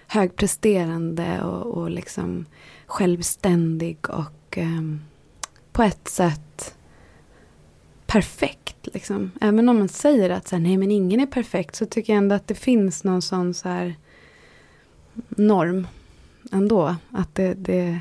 högpresterande 0.06 1.42
och, 1.42 1.66
och 1.66 1.90
liksom 1.90 2.46
självständig 2.86 4.10
och 4.10 4.58
eh, 4.58 4.82
på 5.72 5.82
ett 5.82 6.08
sätt 6.08 6.74
perfekt. 8.06 8.88
Liksom. 8.94 9.30
Även 9.40 9.68
om 9.68 9.78
man 9.78 9.88
säger 9.88 10.30
att 10.30 10.48
så 10.48 10.56
här, 10.56 10.62
nej 10.62 10.76
men 10.76 10.90
ingen 10.90 11.20
är 11.20 11.26
perfekt 11.26 11.76
så 11.76 11.86
tycker 11.86 12.12
jag 12.12 12.18
ändå 12.18 12.34
att 12.34 12.48
det 12.48 12.54
finns 12.54 13.04
någon 13.04 13.22
sån 13.22 13.54
så 13.54 13.68
här 13.68 13.94
norm 15.28 15.86
ändå. 16.52 16.96
Att 17.10 17.34
det, 17.34 17.54
det, 17.54 18.00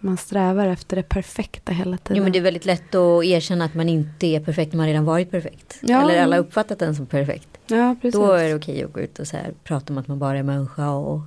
man 0.00 0.16
strävar 0.16 0.66
efter 0.66 0.96
det 0.96 1.02
perfekta 1.02 1.72
hela 1.72 1.96
tiden. 1.96 2.16
Jo 2.16 2.22
men 2.22 2.32
det 2.32 2.38
är 2.38 2.42
väldigt 2.42 2.64
lätt 2.64 2.94
att 2.94 3.24
erkänna 3.24 3.64
att 3.64 3.74
man 3.74 3.88
inte 3.88 4.26
är 4.26 4.40
perfekt 4.40 4.72
när 4.72 4.76
man 4.76 4.86
redan 4.86 5.04
varit 5.04 5.30
perfekt. 5.30 5.78
Ja. 5.80 6.02
Eller 6.02 6.22
alla 6.22 6.38
uppfattat 6.38 6.78
den 6.78 6.94
som 6.94 7.06
perfekt. 7.06 7.48
Ja, 7.66 7.96
precis. 8.02 8.20
Då 8.20 8.32
är 8.32 8.48
det 8.48 8.54
okej 8.54 8.84
att 8.84 8.92
gå 8.92 9.00
ut 9.00 9.18
och 9.18 9.26
så 9.26 9.36
här, 9.36 9.54
prata 9.64 9.92
om 9.92 9.98
att 9.98 10.08
man 10.08 10.18
bara 10.18 10.38
är 10.38 10.42
människa 10.42 10.90
och, 10.90 11.20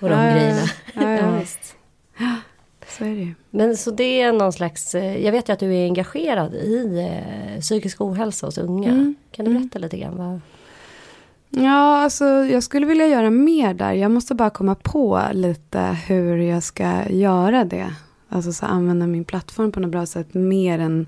och 0.00 0.08
de 0.08 0.10
ja, 0.10 0.32
grejerna. 0.32 0.62
Ja, 0.94 1.12
ja, 1.16 1.38
visst. 1.38 1.76
Så 2.88 3.04
är 3.04 3.08
det 3.08 3.20
ju. 3.20 3.34
Men 3.50 3.76
så 3.76 3.90
det 3.90 4.20
är 4.20 4.32
någon 4.32 4.52
slags, 4.52 4.94
eh, 4.94 5.24
jag 5.24 5.32
vet 5.32 5.48
ju 5.48 5.52
att 5.52 5.58
du 5.58 5.74
är 5.74 5.84
engagerad 5.84 6.54
i 6.54 6.98
eh, 6.98 7.60
psykisk 7.60 8.00
ohälsa 8.00 8.46
hos 8.46 8.58
unga. 8.58 8.90
Mm. 8.90 9.14
Kan 9.30 9.44
du 9.44 9.50
mm. 9.50 9.62
berätta 9.62 9.78
lite 9.78 9.98
grann? 9.98 10.16
Vad... 10.16 10.40
Ja, 11.58 11.96
alltså 12.02 12.24
jag 12.24 12.62
skulle 12.62 12.86
vilja 12.86 13.06
göra 13.06 13.30
mer 13.30 13.74
där. 13.74 13.92
Jag 13.92 14.10
måste 14.10 14.34
bara 14.34 14.50
komma 14.50 14.74
på 14.74 15.22
lite 15.32 15.80
hur 15.80 16.36
jag 16.36 16.62
ska 16.62 17.10
göra 17.10 17.64
det. 17.64 17.94
Alltså 18.28 18.52
så 18.52 18.66
använda 18.66 19.06
min 19.06 19.24
plattform 19.24 19.72
på 19.72 19.80
något 19.80 19.90
bra 19.90 20.06
sätt. 20.06 20.34
Mer 20.34 20.78
än 20.78 21.06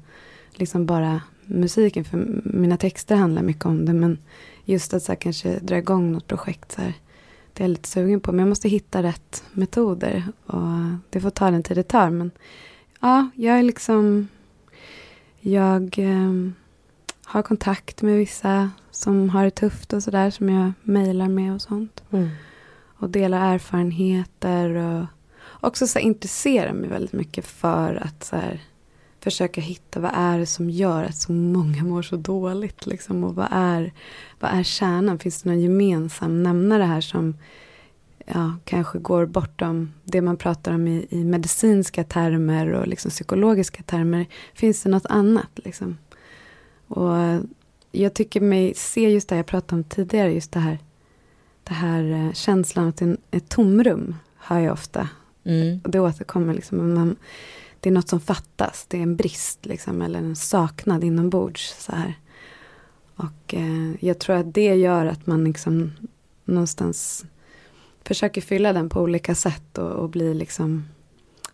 liksom 0.50 0.87
bara 0.87 1.23
musiken. 1.47 2.05
För 2.05 2.40
mina 2.45 2.76
texter 2.76 3.17
handlar 3.17 3.43
mycket 3.43 3.67
om 3.67 3.85
det. 3.85 3.93
Men 3.93 4.19
just 4.64 4.95
att 4.95 5.02
så 5.02 5.12
här, 5.12 5.17
kanske 5.17 5.59
dra 5.59 5.78
igång 5.78 6.12
något 6.12 6.26
projekt. 6.26 6.73
Så 6.73 6.81
här, 6.81 6.95
det 7.52 7.62
är 7.62 7.64
jag 7.64 7.71
lite 7.71 7.88
sugen 7.88 8.21
på. 8.21 8.33
Men 8.33 8.38
jag 8.38 8.49
måste 8.49 8.69
hitta 8.69 9.02
rätt 9.02 9.45
metoder. 9.52 10.25
Och 10.47 10.99
det 11.11 11.21
får 11.21 11.31
ta 11.31 11.50
den 11.50 11.62
tid 11.62 11.76
det 11.76 11.83
tar. 11.83 12.11
Men 12.11 12.31
ja, 13.00 13.28
jag 13.35 13.59
är 13.59 13.62
liksom... 13.62 14.28
Jag 15.40 15.99
eh, 15.99 16.33
har 17.28 17.42
kontakt 17.42 18.02
med 18.02 18.18
vissa 18.18 18.70
som 18.90 19.30
har 19.30 19.44
det 19.44 19.50
tufft 19.50 19.92
och 19.92 20.02
sådär. 20.02 20.30
Som 20.30 20.49
jag 20.49 20.73
mejlar 20.82 21.28
med 21.28 21.54
och 21.54 21.62
sånt. 21.62 22.02
Mm. 22.11 22.28
Och 22.99 23.11
delar 23.11 23.54
erfarenheter. 23.54 24.75
Och 24.76 25.06
också 25.61 25.87
så 25.87 25.99
här, 25.99 26.06
intresserar 26.06 26.73
mig 26.73 26.90
väldigt 26.90 27.12
mycket 27.12 27.47
för 27.47 27.94
att 27.94 28.25
så 28.25 28.37
här, 28.37 28.61
försöka 29.20 29.61
hitta 29.61 30.00
vad 30.00 30.11
är 30.14 30.38
det 30.38 30.47
som 30.47 30.70
gör 30.70 31.04
att 31.04 31.16
så 31.16 31.32
många 31.32 31.85
mår 31.85 32.02
så 32.02 32.16
dåligt. 32.16 32.87
Liksom, 32.87 33.25
och 33.25 33.35
vad 33.35 33.49
är, 33.50 33.92
vad 34.40 34.50
är 34.50 34.62
kärnan? 34.62 35.18
Finns 35.18 35.42
det 35.42 35.49
någon 35.49 35.61
gemensam 35.61 36.42
nämnare 36.42 36.82
här 36.82 37.00
som 37.00 37.35
ja, 38.26 38.56
kanske 38.64 38.99
går 38.99 39.26
bortom 39.26 39.92
det 40.04 40.20
man 40.20 40.37
pratar 40.37 40.73
om 40.73 40.88
i, 40.88 41.06
i 41.11 41.25
medicinska 41.25 42.04
termer 42.04 42.73
och 42.73 42.87
liksom 42.87 43.11
psykologiska 43.11 43.82
termer. 43.82 44.26
Finns 44.54 44.82
det 44.82 44.88
något 44.88 45.06
annat? 45.06 45.50
Liksom? 45.54 45.99
Och 46.88 47.45
jag 47.92 48.14
tycker 48.14 48.40
mig 48.40 48.75
se 48.75 49.11
just 49.11 49.28
det 49.28 49.37
jag 49.37 49.47
pratade 49.47 49.78
om 49.80 49.85
tidigare, 49.85 50.33
just 50.33 50.52
det 50.52 50.61
här, 50.61 50.78
det 51.64 51.75
här 51.75 52.11
eh, 52.12 52.33
känslan 52.33 52.88
att 52.88 53.02
ett 53.30 53.49
tomrum, 53.49 54.16
har 54.37 54.61
jag 54.61 54.73
ofta. 54.73 55.09
Mm. 55.45 55.80
Och 55.85 55.90
det 55.90 56.00
återkommer 56.00 56.54
liksom. 56.54 56.95
Man, 56.95 57.16
det 57.80 57.88
är 57.88 57.92
något 57.92 58.09
som 58.09 58.21
fattas, 58.21 58.87
det 58.88 58.99
är 58.99 59.02
en 59.02 59.16
brist 59.16 59.66
liksom, 59.66 60.02
eller 60.02 60.18
en 60.18 60.37
saknad 60.37 61.04
inombords. 61.04 61.76
Så 61.78 61.92
här. 61.92 62.14
Och 63.16 63.54
eh, 63.54 63.90
jag 64.00 64.18
tror 64.18 64.37
att 64.37 64.54
det 64.54 64.75
gör 64.75 65.07
att 65.07 65.26
man 65.26 65.45
liksom 65.45 65.92
någonstans 66.45 67.25
försöker 68.04 68.40
fylla 68.40 68.73
den 68.73 68.88
på 68.88 69.00
olika 69.00 69.35
sätt 69.35 69.78
och, 69.78 69.90
och 69.90 70.09
bli 70.11 70.35
liksom 70.35 70.85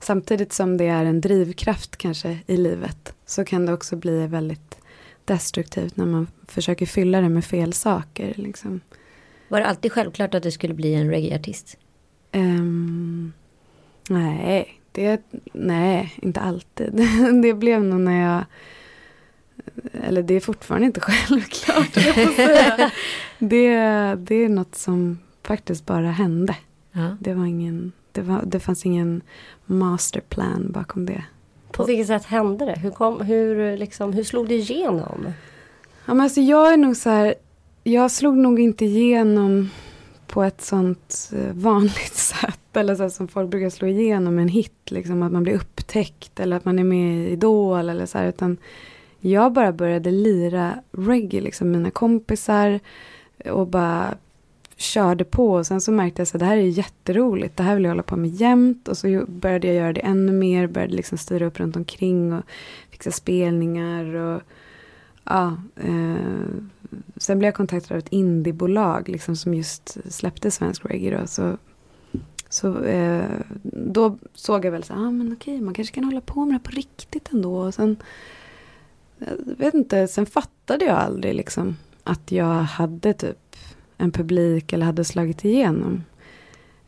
Samtidigt 0.01 0.53
som 0.53 0.77
det 0.77 0.87
är 0.87 1.05
en 1.05 1.21
drivkraft 1.21 1.97
kanske 1.97 2.39
i 2.47 2.57
livet 2.57 3.15
så 3.27 3.45
kan 3.45 3.67
det 3.67 3.73
också 3.73 3.97
bli 3.97 4.27
väldigt 4.27 4.77
destruktivt 5.25 5.97
när 5.97 6.07
man 6.07 6.27
försöker 6.49 6.87
fylla 6.87 7.21
det 7.21 7.29
med 7.29 7.45
fel 7.45 7.73
saker. 7.73 8.35
Liksom. 8.37 8.81
Var 9.49 9.61
det 9.61 9.67
alltid 9.67 9.93
självklart 9.93 10.35
att 10.35 10.43
du 10.43 10.51
skulle 10.51 10.75
bli 10.75 10.95
en 10.95 11.11
reggaeartist? 11.11 11.77
Um, 12.33 13.33
nej, 14.09 14.81
det, 14.93 15.23
nej, 15.53 16.15
inte 16.23 16.41
alltid. 16.41 16.93
det 17.43 17.55
blev 17.55 17.85
nog 17.85 18.01
när 18.01 18.33
jag 18.33 18.45
eller 19.93 20.23
det 20.23 20.35
är 20.35 20.41
fortfarande 20.41 20.87
inte 20.87 21.01
självklart. 21.03 21.95
det, 23.39 23.77
det 24.15 24.35
är 24.35 24.49
något 24.49 24.75
som 24.75 25.19
faktiskt 25.43 25.87
bara 25.87 26.11
hände. 26.11 26.57
Ja. 26.93 27.17
Det, 27.21 27.35
var 27.35 27.47
ingen, 27.47 27.93
det, 28.13 28.23
var, 28.23 28.43
det 28.47 28.61
fanns 28.61 28.87
ingen 28.87 29.23
masterplan 29.67 30.73
bakom 30.73 31.07
det. 31.07 31.25
På 31.75 31.85
vilket 31.85 32.07
sätt 32.07 32.25
hände 32.25 32.65
det? 32.65 32.79
Hur, 32.79 32.91
kom, 32.91 33.21
hur, 33.21 33.77
liksom, 33.77 34.13
hur 34.13 34.25
slog 34.25 34.49
det 34.49 34.55
igenom? 34.55 35.27
Ja, 36.07 36.15
men 36.15 36.21
alltså 36.21 36.41
jag 36.41 36.73
är 36.73 36.77
nog 36.77 36.97
så 36.97 37.11
här, 37.11 37.35
jag 37.83 38.11
slog 38.11 38.37
nog 38.37 38.61
inte 38.61 38.85
igenom 38.85 39.71
på 40.27 40.43
ett 40.43 40.61
sånt 40.61 41.31
eh, 41.37 41.53
vanligt 41.53 42.15
sätt. 42.15 42.77
Eller 42.77 42.95
så 42.95 43.11
som 43.11 43.29
folk 43.29 43.51
brukar 43.51 43.71
slå 43.71 43.89
igenom 43.89 44.39
en 44.39 44.49
hit. 44.49 44.91
Liksom, 44.91 45.23
att 45.23 45.33
man 45.33 45.43
blir 45.43 45.55
upptäckt 45.55 46.41
eller 46.41 46.57
att 46.57 46.65
man 46.65 46.79
är 46.79 46.85
med 46.85 47.29
i 47.29 47.31
Idol 47.31 47.89
eller 47.89 48.07
så 48.07 48.19
här. 48.19 48.29
Utan 48.29 48.57
jag 49.21 49.53
bara 49.53 49.73
började 49.73 50.11
lira 50.11 50.75
reggae, 50.93 51.41
liksom 51.41 51.71
mina 51.71 51.91
kompisar 51.91 52.81
och 53.45 53.67
bara 53.67 54.15
körde 54.77 55.25
på 55.25 55.53
och 55.53 55.67
sen 55.67 55.81
så 55.81 55.93
märkte 55.93 56.21
jag 56.21 56.27
att 56.27 56.41
det 56.41 56.45
här 56.45 56.57
är 56.57 56.63
jätteroligt, 56.63 57.57
det 57.57 57.63
här 57.63 57.75
vill 57.75 57.85
jag 57.85 57.91
hålla 57.91 58.03
på 58.03 58.17
med 58.17 58.31
jämt 58.31 58.89
och 58.89 58.99
så 58.99 59.25
började 59.29 59.67
jag 59.67 59.77
göra 59.77 59.93
det 59.93 60.01
ännu 60.01 60.33
mer, 60.33 60.67
började 60.67 60.95
liksom 60.95 61.19
styra 61.19 61.47
upp 61.47 61.61
runt 61.61 61.77
omkring 61.77 62.33
och 62.33 62.45
fixa 62.91 63.11
spelningar 63.11 64.15
och 64.15 64.43
ja, 65.25 65.57
eh, 65.77 66.47
sen 67.17 67.39
blev 67.39 67.49
jag 67.49 67.55
kontaktad 67.55 67.95
av 67.95 67.99
ett 67.99 68.13
indiebolag 68.13 69.09
liksom 69.09 69.37
som 69.37 69.55
just 69.55 70.13
släppte 70.13 70.51
svensk 70.51 70.85
reggae 70.87 71.21
då, 71.21 71.27
så 71.27 71.57
så 72.49 72.85
eh, 72.85 73.31
då 73.63 74.19
såg 74.35 74.65
jag 74.65 74.73
väl 74.73 74.83
så 74.83 74.93
ah, 74.93 75.11
men 75.11 75.33
okej, 75.33 75.61
man 75.61 75.75
kanske 75.75 75.95
kan 75.95 76.05
hålla 76.05 76.21
på 76.21 76.45
med 76.45 76.55
det 76.55 76.59
på 76.59 76.71
riktigt 76.71 77.33
ändå. 77.33 77.57
Och 77.57 77.75
sen, 77.75 77.97
jag 79.19 79.57
vet 79.59 79.75
inte, 79.75 80.09
sen 80.09 80.27
fattade 80.27 80.85
jag 80.85 80.99
aldrig 80.99 81.35
liksom 81.35 81.77
att 82.05 82.33
jag 82.33 82.55
hade 82.55 83.13
typ 83.13 83.39
en 83.99 84.13
publik 84.13 84.73
eller 84.73 84.87
hade 84.87 85.05
slagit 85.05 85.45
igenom. 85.45 86.05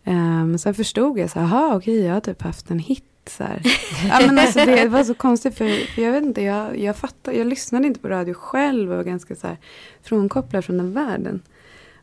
Eh, 0.04 0.44
men 0.46 0.58
sen 0.58 0.74
förstod 0.74 1.18
jag 1.18 1.30
så 1.30 1.40
här, 1.40 1.76
okej, 1.76 2.00
jag 2.00 2.14
har 2.14 2.20
typ 2.20 2.42
haft 2.42 2.70
en 2.70 2.78
hit. 2.78 3.04
Så 3.26 3.42
ja, 4.08 4.20
men 4.26 4.38
alltså, 4.38 4.64
det 4.64 4.88
var 4.88 5.04
så 5.04 5.14
konstigt 5.14 5.54
för, 5.54 5.86
för 5.94 6.02
jag 6.02 6.12
vet 6.12 6.22
inte, 6.22 6.42
jag, 6.42 6.78
jag 6.78 6.96
fattade, 6.96 7.36
jag 7.36 7.46
lyssnade 7.46 7.86
inte 7.86 8.00
på 8.00 8.08
radio 8.08 8.34
själv 8.34 8.90
och 8.90 8.96
var 8.96 9.04
ganska 9.04 9.34
så 9.36 9.46
här 9.46 9.56
frånkopplad 10.02 10.64
från 10.64 10.76
den 10.76 10.92
världen. 10.92 11.42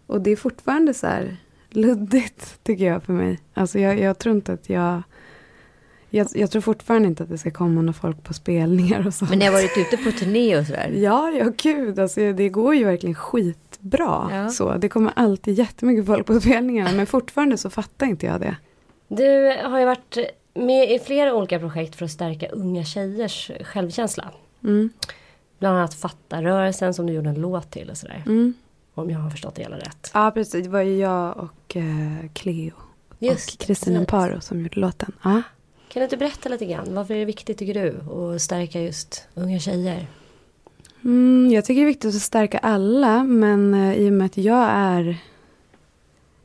Och 0.08 0.22
det 0.22 0.32
är 0.32 0.36
fortfarande 0.36 0.94
så 0.94 1.08
här, 1.08 1.38
luddigt 1.70 2.60
tycker 2.64 2.86
jag 2.86 3.04
för 3.04 3.14
mig. 3.14 3.40
Alltså 3.54 3.80
jag, 3.80 4.00
jag 4.00 4.20
tror 4.20 4.36
inte 4.36 4.54
att 4.54 4.70
jag 4.70 5.04
jag, 6.16 6.28
jag, 6.34 6.52
tror 6.52 6.62
fortfarande 6.62 7.08
inte 7.08 7.24
att 7.24 7.30
det 7.30 7.38
ska 7.38 7.52
komma 7.52 7.82
några 7.82 7.94
folk 7.94 8.24
på 8.24 8.34
spelningar 8.34 9.08
och 9.08 9.14
så. 9.14 9.26
Men 9.26 9.40
ni 9.40 9.46
har 9.46 9.52
varit 9.52 9.78
ute 9.78 9.98
på 9.98 10.12
turné 10.12 10.58
och 10.58 10.66
sådär? 10.66 10.90
Ja, 10.96 11.32
ja 11.32 11.52
gud, 11.58 12.00
alltså 12.00 12.34
det 12.34 12.50
går 12.50 12.76
ju 12.76 12.84
verkligen 12.84 13.16
skitbra. 13.16 14.30
Ja. 14.32 14.50
Så 14.50 14.78
det 14.78 14.90
kommer 14.90 15.14
alltid 15.16 15.58
jättemycket 15.58 16.06
folk 16.06 16.26
på 16.26 16.40
spelningarna, 16.40 16.92
men 16.92 17.08
fortfarande 17.08 17.58
så 17.58 17.70
fattar 17.70 18.06
inte 18.06 18.26
jag 18.26 18.42
det. 18.42 18.56
Du 19.08 19.58
har 19.64 19.80
ju 19.80 19.86
varit 19.86 20.18
med 20.54 20.92
i 20.92 21.00
flera 21.00 21.34
olika 21.34 21.60
projekt 21.60 21.96
för 21.96 22.06
att 22.06 22.12
stärka 22.12 22.48
unga 22.48 22.84
tjejers 22.84 23.52
självkänsla. 23.64 24.32
Mm. 24.64 24.90
Bland 25.60 25.78
annat 25.78 25.94
Fatta-rörelsen 25.94 26.94
som 26.94 27.06
du 27.06 27.14
gjorde 27.14 27.30
en 27.30 27.42
låt 27.42 27.72
till 27.72 27.90
och 27.90 27.98
sådär. 27.98 28.24
Mm. 28.26 28.54
Om 28.94 29.10
jag 29.10 29.20
har 29.20 29.30
förstått 29.30 29.56
det 29.56 29.62
hela 29.62 29.78
rätt. 29.78 30.12
Ja 30.14 30.32
precis, 30.32 30.64
det 30.64 30.70
var 30.70 30.82
ju 30.82 30.98
jag 30.98 31.38
och 31.38 31.76
eh, 31.78 32.30
Cleo. 32.34 32.74
Just, 33.20 33.54
och 33.54 33.68
Kristin 33.68 33.98
Amparo 33.98 34.42
som 34.42 34.62
gjorde 34.62 34.80
låten. 34.80 35.12
Ja. 35.24 35.42
Kan 35.94 36.00
du 36.00 36.04
inte 36.04 36.18
berätta 36.18 36.50
lite 36.50 36.66
grann? 36.66 36.96
Varför 36.96 37.14
är 37.14 37.20
det 37.20 37.26
viktigt 37.26 37.58
tycker 37.58 37.74
du 37.74 38.12
att 38.14 38.42
stärka 38.42 38.82
just 38.82 39.28
unga 39.34 39.60
tjejer? 39.60 40.08
Mm, 41.04 41.52
jag 41.52 41.66
tycker 41.66 41.82
det 41.82 41.86
är 41.86 41.88
viktigt 41.88 42.16
att 42.16 42.22
stärka 42.22 42.58
alla. 42.58 43.24
Men 43.24 43.74
eh, 43.74 43.94
i 43.94 44.10
och 44.10 44.14
med 44.14 44.26
att 44.26 44.38
jag 44.38 44.68
är 44.70 45.18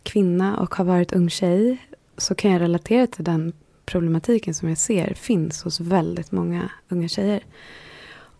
kvinna 0.02 0.60
och 0.60 0.74
har 0.74 0.84
varit 0.84 1.12
ung 1.12 1.30
tjej. 1.30 1.76
Så 2.16 2.34
kan 2.34 2.50
jag 2.50 2.60
relatera 2.60 3.06
till 3.06 3.24
den 3.24 3.52
problematiken 3.86 4.54
som 4.54 4.68
jag 4.68 4.78
ser 4.78 5.14
finns 5.14 5.62
hos 5.62 5.80
väldigt 5.80 6.32
många 6.32 6.70
unga 6.88 7.08
tjejer. 7.08 7.42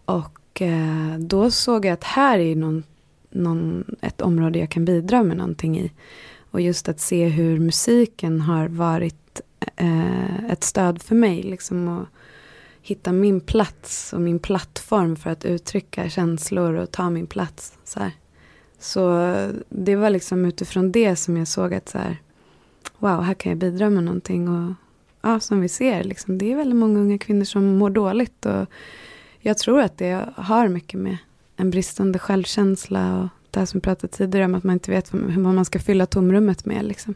Och 0.05 0.63
eh, 0.63 1.19
då 1.19 1.51
såg 1.51 1.85
jag 1.85 1.93
att 1.93 2.05
här 2.05 2.39
är 2.39 2.57
någon 2.57 2.83
någon, 3.31 3.85
ett 4.01 4.21
område 4.21 4.59
jag 4.59 4.71
kan 4.71 4.85
bidra 4.85 5.23
med 5.23 5.37
någonting 5.37 5.79
i. 5.79 5.93
Och 6.51 6.61
just 6.61 6.89
att 6.89 7.01
se 7.01 7.29
hur 7.29 7.59
musiken 7.59 8.41
har 8.41 8.69
varit 8.69 9.41
eh, 9.77 10.45
ett 10.51 10.65
stöd 10.65 11.03
för 11.03 11.15
mig. 11.15 11.43
Liksom 11.43 11.89
att 11.89 12.09
hitta 12.83 13.13
min 13.13 13.41
plats 13.41 14.13
och 14.13 14.21
min 14.21 14.39
plattform 14.39 15.17
för 15.17 15.31
att 15.31 15.45
uttrycka 15.45 16.09
känslor 16.09 16.75
och 16.75 16.91
ta 16.91 17.11
min 17.11 17.27
plats. 17.27 17.79
Så, 17.85 18.01
här. 18.01 18.13
så 18.79 19.33
det 19.69 19.97
var 19.97 20.11
liksom 20.11 20.45
utifrån 20.45 20.93
det 20.93 21.17
som 21.17 21.37
jag 21.37 21.49
såg 21.49 21.75
att 21.75 21.89
så 21.89 21.99
här, 21.99 22.17
wow, 22.99 23.23
här 23.23 23.35
kan 23.35 23.51
jag 23.51 23.59
bidra 23.59 23.91
med 23.91 24.05
någonting. 24.05 24.49
Och 24.49 24.75
ja, 25.23 25.41
som 25.41 25.61
vi 25.61 25.69
ser, 25.69 26.05
liksom, 26.05 26.39
det 26.39 26.53
är 26.53 26.57
väldigt 26.57 26.77
många 26.77 27.01
unga 27.01 27.19
kvinnor 27.19 27.45
som 27.45 27.77
mår 27.77 27.91
dåligt. 27.91 28.47
Och 28.47 28.67
jag 29.41 29.59
tror 29.59 29.81
att 29.81 29.99
det 29.99 30.29
har 30.37 30.69
mycket 30.69 31.01
med 31.01 31.17
en 31.57 31.71
bristande 31.71 32.19
självkänsla 32.19 33.19
och 33.19 33.29
det 33.51 33.59
här 33.59 33.67
som 33.67 33.79
vi 33.79 33.83
pratade 33.83 34.13
tidigare 34.13 34.45
om 34.45 34.55
att 34.55 34.65
man 34.65 34.73
inte 34.73 34.91
vet 34.91 35.13
vad 35.13 35.55
man 35.55 35.65
ska 35.65 35.79
fylla 35.79 36.07
tomrummet 36.07 36.65
med. 36.65 36.85
Liksom. 36.85 37.15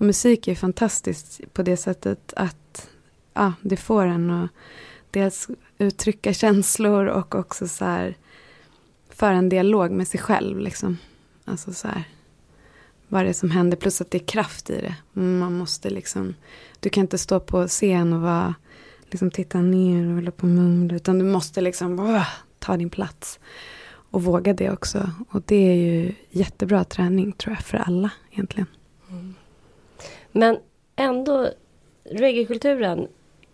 Och 0.00 0.06
musik 0.06 0.48
är 0.48 0.54
fantastiskt 0.54 1.40
på 1.52 1.62
det 1.62 1.76
sättet 1.76 2.32
att 2.36 2.88
ja, 3.34 3.52
det 3.62 3.76
får 3.76 4.06
en 4.06 4.30
att 4.30 4.50
dels 5.10 5.48
uttrycka 5.78 6.32
känslor 6.32 7.06
och 7.06 7.34
också 7.34 7.68
så 7.68 7.84
här 7.84 8.16
föra 9.10 9.32
en 9.32 9.48
dialog 9.48 9.90
med 9.90 10.08
sig 10.08 10.20
själv. 10.20 10.58
Liksom. 10.58 10.98
Alltså 11.44 11.72
så 11.72 11.88
här, 11.88 12.04
vad 13.08 13.24
det 13.24 13.28
är 13.28 13.32
som 13.32 13.50
händer, 13.50 13.76
plus 13.76 14.00
att 14.00 14.10
det 14.10 14.18
är 14.18 14.26
kraft 14.26 14.70
i 14.70 14.80
det. 14.80 15.20
Man 15.20 15.58
måste 15.58 15.90
liksom, 15.90 16.34
du 16.80 16.88
kan 16.88 17.00
inte 17.00 17.18
stå 17.18 17.40
på 17.40 17.68
scen 17.68 18.12
och 18.12 18.20
vara, 18.20 18.54
liksom 19.10 19.30
titta 19.30 19.58
ner 19.60 20.06
och 20.08 20.14
hålla 20.14 20.30
på 20.30 20.42
och 20.42 20.52
mumla, 20.52 20.94
utan 20.94 21.18
du 21.18 21.24
måste 21.24 21.60
liksom 21.60 22.00
åh, 22.00 22.28
ta 22.58 22.76
din 22.76 22.90
plats. 22.90 23.40
Och 23.86 24.22
våga 24.22 24.52
det 24.52 24.70
också. 24.70 25.10
Och 25.28 25.42
det 25.46 25.56
är 25.56 25.74
ju 25.74 26.14
jättebra 26.30 26.84
träning 26.84 27.32
tror 27.32 27.54
jag 27.54 27.64
för 27.64 27.78
alla 27.78 28.10
egentligen. 28.30 28.66
Men 30.32 30.58
ändå, 30.96 31.48
reggaekulturen 32.04 33.08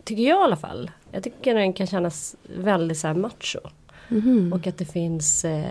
tycker 0.04 0.22
jag 0.22 0.40
i 0.40 0.44
alla 0.44 0.56
fall. 0.56 0.90
Jag 1.12 1.22
tycker 1.22 1.54
den 1.54 1.72
kan 1.72 1.86
kännas 1.86 2.36
väldigt 2.56 2.98
så 2.98 3.06
här 3.06 3.14
macho. 3.14 3.58
Mm. 4.08 4.52
Och 4.52 4.66
att 4.66 4.78
det 4.78 4.84
finns 4.84 5.44
eh, 5.44 5.64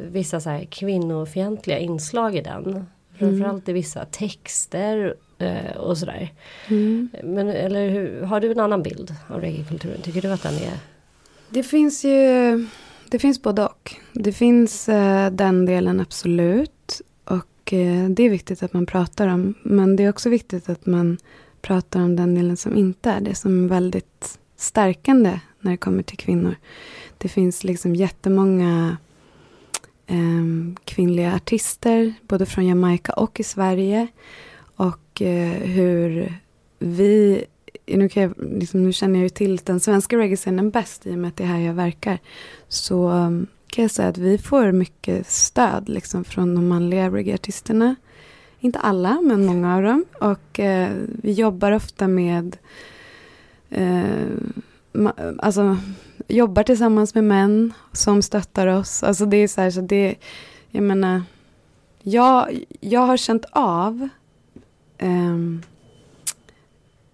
vissa 0.00 0.40
så 0.40 0.50
här 0.50 0.64
kvinnofientliga 0.64 1.78
inslag 1.78 2.36
i 2.36 2.40
den. 2.40 2.86
Framförallt 3.18 3.68
i 3.68 3.72
vissa 3.72 4.04
texter 4.04 5.14
eh, 5.38 5.76
och 5.76 5.98
sådär. 5.98 6.32
Mm. 6.68 7.08
Men 7.24 7.48
eller 7.48 7.88
hur, 7.88 8.22
har 8.22 8.40
du 8.40 8.50
en 8.50 8.60
annan 8.60 8.82
bild 8.82 9.14
av 9.28 9.40
reggaekulturen? 9.40 10.02
Tycker 10.02 10.22
du 10.22 10.32
att 10.32 10.42
den 10.42 10.54
är 10.54 10.78
det 11.52 11.62
finns 11.62 12.04
ju, 12.04 12.66
det 13.10 13.18
finns 13.18 13.42
både 13.42 13.64
och. 13.64 13.94
Det 14.12 14.32
finns 14.32 14.88
eh, 14.88 15.30
den 15.30 15.66
delen 15.66 16.00
absolut. 16.00 17.00
Och 17.70 17.74
eh, 17.74 18.08
det 18.08 18.22
är 18.22 18.30
viktigt 18.30 18.62
att 18.62 18.72
man 18.72 18.86
pratar 18.86 19.28
om. 19.28 19.54
Men 19.62 19.96
det 19.96 20.04
är 20.04 20.08
också 20.08 20.28
viktigt 20.28 20.68
att 20.68 20.86
man 20.86 21.18
pratar 21.62 22.00
om 22.00 22.16
den 22.16 22.34
delen 22.34 22.56
som 22.56 22.76
inte 22.76 23.10
är 23.10 23.20
det. 23.20 23.34
Som 23.34 23.64
är 23.64 23.68
väldigt 23.68 24.38
stärkande 24.56 25.40
när 25.60 25.70
det 25.70 25.76
kommer 25.76 26.02
till 26.02 26.18
kvinnor. 26.18 26.54
Det 27.18 27.28
finns 27.28 27.64
liksom 27.64 27.94
jättemånga 27.94 28.96
eh, 30.06 30.76
kvinnliga 30.84 31.34
artister. 31.34 32.14
Både 32.22 32.46
från 32.46 32.66
Jamaica 32.66 33.12
och 33.12 33.40
i 33.40 33.42
Sverige. 33.42 34.08
Och 34.76 35.22
eh, 35.22 35.52
hur 35.52 36.34
vi 36.78 37.44
nu, 37.86 38.08
kan 38.08 38.22
jag, 38.22 38.34
liksom, 38.38 38.84
nu 38.84 38.92
känner 38.92 39.18
jag 39.18 39.22
ju 39.22 39.28
till 39.28 39.56
den 39.56 39.80
svenska 39.80 40.16
reggae-scenen 40.16 40.70
bäst 40.70 41.06
i 41.06 41.14
och 41.14 41.18
med 41.18 41.28
att 41.28 41.36
det 41.36 41.44
är 41.44 41.48
här 41.48 41.60
jag 41.60 41.74
verkar. 41.74 42.18
Så 42.68 43.10
kan 43.70 43.82
jag 43.82 43.90
säga 43.90 44.08
att 44.08 44.18
vi 44.18 44.38
får 44.38 44.72
mycket 44.72 45.26
stöd 45.26 45.88
liksom, 45.88 46.24
från 46.24 46.54
de 46.54 46.68
manliga 46.68 47.10
reggae-artisterna. 47.10 47.96
Inte 48.60 48.78
alla, 48.78 49.20
men 49.20 49.46
många 49.46 49.76
av 49.76 49.82
dem. 49.82 50.04
Och 50.20 50.60
eh, 50.60 50.90
vi 51.06 51.32
jobbar 51.32 51.72
ofta 51.72 52.08
med 52.08 52.56
eh, 53.70 54.02
ma, 54.92 55.12
alltså, 55.38 55.76
jobbar 56.28 56.62
tillsammans 56.62 57.14
med 57.14 57.24
män 57.24 57.72
som 57.92 58.22
stöttar 58.22 58.66
oss. 58.66 59.02
Alltså 59.02 59.26
det 59.26 59.36
är 59.36 59.48
så 59.48 59.60
här, 59.60 59.70
så 59.70 59.80
det, 59.80 60.14
jag 60.70 60.82
menar, 60.82 61.22
jag, 62.02 62.64
jag 62.80 63.00
har 63.00 63.16
känt 63.16 63.44
av 63.52 64.08
eh, 64.98 65.36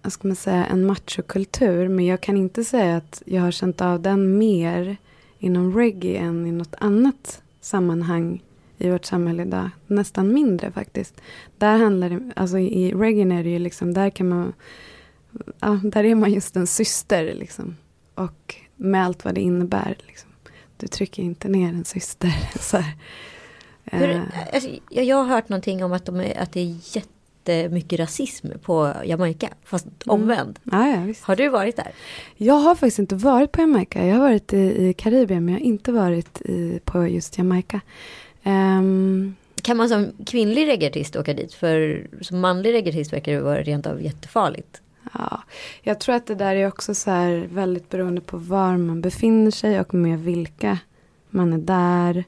vad 0.01 0.13
ska 0.13 0.27
man 0.27 0.35
säga, 0.35 0.65
en 0.65 0.85
machokultur. 0.85 1.87
Men 1.87 2.05
jag 2.05 2.21
kan 2.21 2.37
inte 2.37 2.63
säga 2.63 2.97
att 2.97 3.21
jag 3.25 3.41
har 3.41 3.51
känt 3.51 3.81
av 3.81 4.01
den 4.01 4.37
mer 4.37 4.97
inom 5.39 5.77
reggae 5.77 6.17
än 6.17 6.47
i 6.47 6.51
något 6.51 6.75
annat 6.77 7.41
sammanhang 7.61 8.43
i 8.77 8.89
vårt 8.89 9.05
samhälle 9.05 9.43
idag. 9.43 9.69
Nästan 9.87 10.33
mindre 10.33 10.71
faktiskt. 10.71 11.21
Där 11.57 11.77
handlar 11.77 12.09
det, 12.09 12.31
alltså 12.35 12.57
i 12.57 12.91
reggae 12.91 13.39
är 13.39 13.43
det 13.43 13.49
ju 13.49 13.59
liksom, 13.59 13.93
där 13.93 14.09
kan 14.09 14.29
man, 14.29 14.53
ja, 15.59 15.79
där 15.83 16.03
är 16.03 16.15
man 16.15 16.31
just 16.31 16.55
en 16.55 16.67
syster 16.67 17.33
liksom. 17.33 17.75
Och 18.15 18.55
med 18.75 19.05
allt 19.05 19.25
vad 19.25 19.35
det 19.35 19.41
innebär 19.41 19.97
liksom. 20.07 20.29
Du 20.77 20.87
trycker 20.87 21.23
inte 21.23 21.47
ner 21.47 21.69
en 21.69 21.85
syster. 21.85 22.49
Så 22.59 22.83
Hur, 23.83 24.09
eh. 24.09 24.21
alltså, 24.53 24.69
jag 24.89 25.15
har 25.15 25.23
hört 25.23 25.49
någonting 25.49 25.83
om 25.83 25.93
att, 25.93 26.05
de 26.05 26.15
är, 26.15 26.37
att 26.37 26.51
det 26.51 26.59
är 26.59 26.95
jätte 26.95 27.16
jättemycket 27.53 27.99
rasism 27.99 28.47
på 28.61 28.93
Jamaica, 29.05 29.49
fast 29.63 29.85
mm. 29.85 29.95
omvänd. 30.05 30.59
Ja, 30.63 30.87
ja, 30.87 31.13
har 31.21 31.35
du 31.35 31.49
varit 31.49 31.75
där? 31.75 31.91
Jag 32.35 32.53
har 32.53 32.75
faktiskt 32.75 32.99
inte 32.99 33.15
varit 33.15 33.51
på 33.51 33.61
Jamaica. 33.61 34.05
Jag 34.05 34.15
har 34.15 34.21
varit 34.21 34.53
i, 34.53 34.87
i 34.87 34.93
Karibien, 34.93 35.45
men 35.45 35.53
jag 35.53 35.61
har 35.61 35.65
inte 35.65 35.91
varit 35.91 36.41
i, 36.41 36.79
på 36.85 37.07
just 37.07 37.37
Jamaica. 37.37 37.81
Um, 38.43 39.35
kan 39.61 39.77
man 39.77 39.89
som 39.89 40.11
kvinnlig 40.25 40.67
reggaeartist 40.67 41.15
åka 41.15 41.33
dit? 41.33 41.53
För 41.53 42.07
som 42.21 42.39
manlig 42.39 42.73
reggaeartist 42.73 43.13
verkar 43.13 43.31
det 43.31 43.41
vara 43.41 43.61
rent 43.61 43.87
av 43.87 44.01
jättefarligt. 44.01 44.81
Ja, 45.13 45.43
Jag 45.81 45.99
tror 45.99 46.15
att 46.15 46.27
det 46.27 46.35
där 46.35 46.55
är 46.55 46.67
också 46.67 46.95
så 46.95 47.11
här 47.11 47.47
väldigt 47.51 47.89
beroende 47.89 48.21
på 48.21 48.37
var 48.37 48.77
man 48.77 49.01
befinner 49.01 49.51
sig 49.51 49.79
och 49.79 49.93
med 49.93 50.19
vilka 50.19 50.79
man 51.29 51.53
är 51.53 51.57
där. 51.57 52.23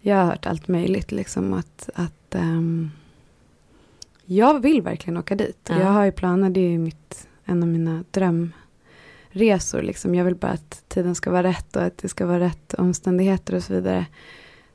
Jag 0.00 0.16
har 0.16 0.24
hört 0.24 0.46
allt 0.46 0.68
möjligt 0.68 1.12
liksom 1.12 1.52
att, 1.52 1.90
att 1.94 2.34
um, 2.34 2.90
jag 4.32 4.60
vill 4.60 4.82
verkligen 4.82 5.16
åka 5.16 5.34
dit. 5.34 5.58
Ja. 5.68 5.78
Jag 5.80 5.86
har 5.86 6.04
ju 6.04 6.12
planer, 6.12 6.50
det 6.50 6.60
är 6.60 6.78
mitt, 6.78 7.28
en 7.44 7.62
av 7.62 7.68
mina 7.68 8.04
drömresor. 8.10 9.82
Liksom. 9.82 10.14
Jag 10.14 10.24
vill 10.24 10.34
bara 10.34 10.52
att 10.52 10.84
tiden 10.88 11.14
ska 11.14 11.30
vara 11.30 11.42
rätt 11.42 11.76
och 11.76 11.82
att 11.82 11.98
det 11.98 12.08
ska 12.08 12.26
vara 12.26 12.40
rätt 12.40 12.74
omständigheter 12.74 13.54
och 13.54 13.62
så 13.62 13.72
vidare. 13.72 14.06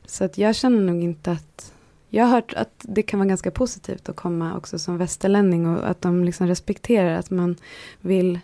Så 0.06 0.24
att 0.24 0.38
jag 0.38 0.56
känner 0.56 0.82
nog 0.82 1.04
inte 1.04 1.32
att 1.32 1.74
jag 2.10 2.24
har 2.24 2.32
hört 2.32 2.54
att 2.54 2.74
det 2.80 3.02
kan 3.02 3.20
vara 3.20 3.30
ganska 3.30 3.52
positivt 3.52 4.10
att 4.10 4.16
komma 4.16 4.58
också 4.58 4.80
som 4.80 4.98
västerlänning 4.98 5.68
och 5.68 5.90
att 5.90 6.02
de 6.02 6.24
liksom 6.24 6.48
respekterar 6.48 7.20
att 7.20 7.30
man 7.30 7.56
vill 8.02 8.40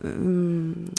um, 0.00 0.90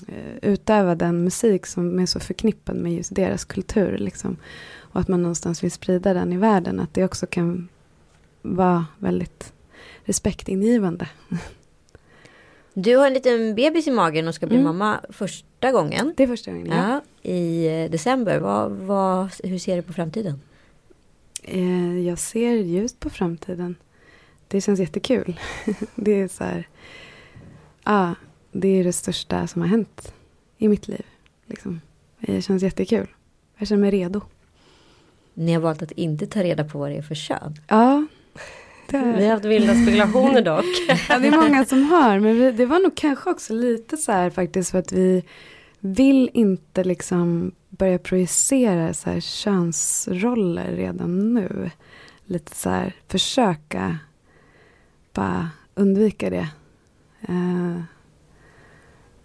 utöva 0.41 0.95
den 0.95 1.23
musik 1.23 1.65
som 1.65 1.99
är 1.99 2.05
så 2.05 2.19
förknippad 2.19 2.75
med 2.75 2.93
just 2.93 3.15
deras 3.15 3.45
kultur. 3.45 3.97
Liksom. 3.97 4.37
Och 4.77 5.01
att 5.01 5.07
man 5.07 5.21
någonstans 5.21 5.63
vill 5.63 5.71
sprida 5.71 6.13
den 6.13 6.33
i 6.33 6.37
världen. 6.37 6.79
Att 6.79 6.93
det 6.93 7.03
också 7.03 7.25
kan 7.25 7.69
vara 8.43 8.85
väldigt 8.99 9.53
respektingivande. 10.03 11.09
Du 12.73 12.95
har 12.97 13.07
en 13.07 13.13
liten 13.13 13.55
bebis 13.55 13.87
i 13.87 13.91
magen 13.91 14.27
och 14.27 14.35
ska 14.35 14.47
bli 14.47 14.55
mm. 14.55 14.65
mamma 14.65 14.99
första 15.09 15.71
gången. 15.71 16.13
Det 16.17 16.23
är 16.23 16.27
första 16.27 16.51
gången, 16.51 16.67
ja. 16.67 17.01
ja 17.23 17.29
I 17.31 17.67
eh, 17.67 17.91
december. 17.91 18.39
Vad, 18.39 18.71
vad, 18.71 19.29
hur 19.43 19.57
ser 19.57 19.75
du 19.75 19.81
på 19.81 19.93
framtiden? 19.93 20.41
Eh, 21.43 21.99
jag 21.99 22.19
ser 22.19 22.51
ljust 22.51 22.99
på 22.99 23.09
framtiden. 23.09 23.75
Det 24.47 24.61
känns 24.61 24.79
jättekul. 24.79 25.39
det 25.95 26.11
är 26.11 26.27
så 26.27 26.43
här, 26.43 26.67
ja, 27.83 28.15
det 28.51 28.67
är 28.67 28.83
det 28.83 28.93
största 28.93 29.47
som 29.47 29.61
har 29.61 29.69
hänt 29.69 30.13
i 30.57 30.67
mitt 30.67 30.87
liv. 30.87 31.05
Liksom. 31.45 31.81
Det 32.19 32.41
känns 32.41 32.63
jättekul. 32.63 33.07
Jag 33.57 33.67
känner 33.67 33.81
mig 33.81 33.91
redo. 33.91 34.21
Ni 35.33 35.53
har 35.53 35.61
valt 35.61 35.81
att 35.81 35.91
inte 35.91 36.27
ta 36.27 36.43
reda 36.43 36.63
på 36.63 36.79
vad 36.79 36.91
det 36.91 36.97
är 36.97 37.01
för 37.01 37.15
kön. 37.15 37.55
Ja. 37.67 38.05
Är... 38.87 39.17
Vi 39.17 39.25
har 39.25 39.33
haft 39.33 39.45
vilda 39.45 39.73
spekulationer 39.73 40.41
dock. 40.45 40.65
ja, 41.09 41.19
det 41.19 41.27
är 41.27 41.37
många 41.37 41.65
som 41.65 41.83
har. 41.83 42.19
Men 42.19 42.39
vi, 42.39 42.51
det 42.51 42.65
var 42.65 42.79
nog 42.79 42.95
kanske 42.95 43.29
också 43.29 43.53
lite 43.53 43.97
så 43.97 44.11
här 44.11 44.29
faktiskt 44.29 44.71
för 44.71 44.79
att 44.79 44.91
vi 44.91 45.23
vill 45.79 46.29
inte 46.33 46.83
liksom 46.83 47.51
börja 47.69 47.99
projicera 47.99 48.93
så 48.93 49.09
här 49.09 49.19
könsroller 49.19 50.71
redan 50.71 51.33
nu. 51.33 51.71
Lite 52.25 52.55
så 52.55 52.69
här 52.69 52.95
försöka 53.07 53.97
bara 55.13 55.49
undvika 55.75 56.29
det. 56.29 56.47
Uh, 57.29 57.81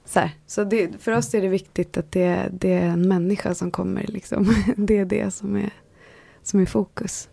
så 0.04 0.20
här. 0.20 0.30
så 0.46 0.64
det, 0.64 1.02
för 1.02 1.12
oss 1.12 1.34
är 1.34 1.42
det 1.42 1.48
viktigt 1.48 1.96
att 1.96 2.12
det, 2.12 2.48
det, 2.52 2.72
är 2.72 2.88
en 2.88 3.08
människa 3.08 3.54
som 3.54 3.70
kommer. 3.70 4.06
Liksom. 4.06 4.54
Det 4.76 4.98
är 4.98 5.04
det 5.04 5.30
som 5.30 5.56
är, 5.56 5.70
som 6.42 6.60
är 6.60 6.66
fokus. 6.66 7.28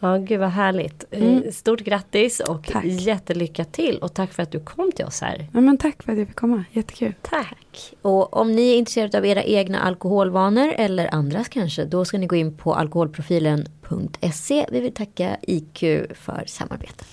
Ja, 0.00 0.16
gud 0.16 0.40
vad 0.40 0.48
härligt. 0.48 1.04
Mm. 1.10 1.52
Stort 1.52 1.80
grattis 1.80 2.40
och 2.40 2.64
tack. 2.64 2.84
jättelycka 2.84 3.64
till. 3.64 3.98
Och 3.98 4.14
tack 4.14 4.32
för 4.32 4.42
att 4.42 4.52
du 4.52 4.60
kom 4.60 4.92
till 4.92 5.04
oss 5.04 5.20
här. 5.20 5.48
Ja, 5.52 5.60
men 5.60 5.78
tack 5.78 6.02
för 6.02 6.12
att 6.12 6.18
jag 6.18 6.26
fick 6.26 6.36
komma. 6.36 6.64
Jättekul. 6.72 7.14
Tack. 7.22 7.94
Och 8.02 8.36
om 8.36 8.52
ni 8.52 8.70
är 8.70 8.76
intresserade 8.76 9.18
av 9.18 9.26
era 9.26 9.42
egna 9.42 9.80
alkoholvanor 9.80 10.72
eller 10.76 11.14
andras 11.14 11.48
kanske. 11.48 11.84
Då 11.84 12.04
ska 12.04 12.18
ni 12.18 12.26
gå 12.26 12.36
in 12.36 12.56
på 12.56 12.74
alkoholprofilen.se. 12.74 14.66
Vi 14.70 14.80
vill 14.80 14.94
tacka 14.94 15.36
IQ 15.42 15.78
för 16.14 16.44
samarbetet. 16.46 17.06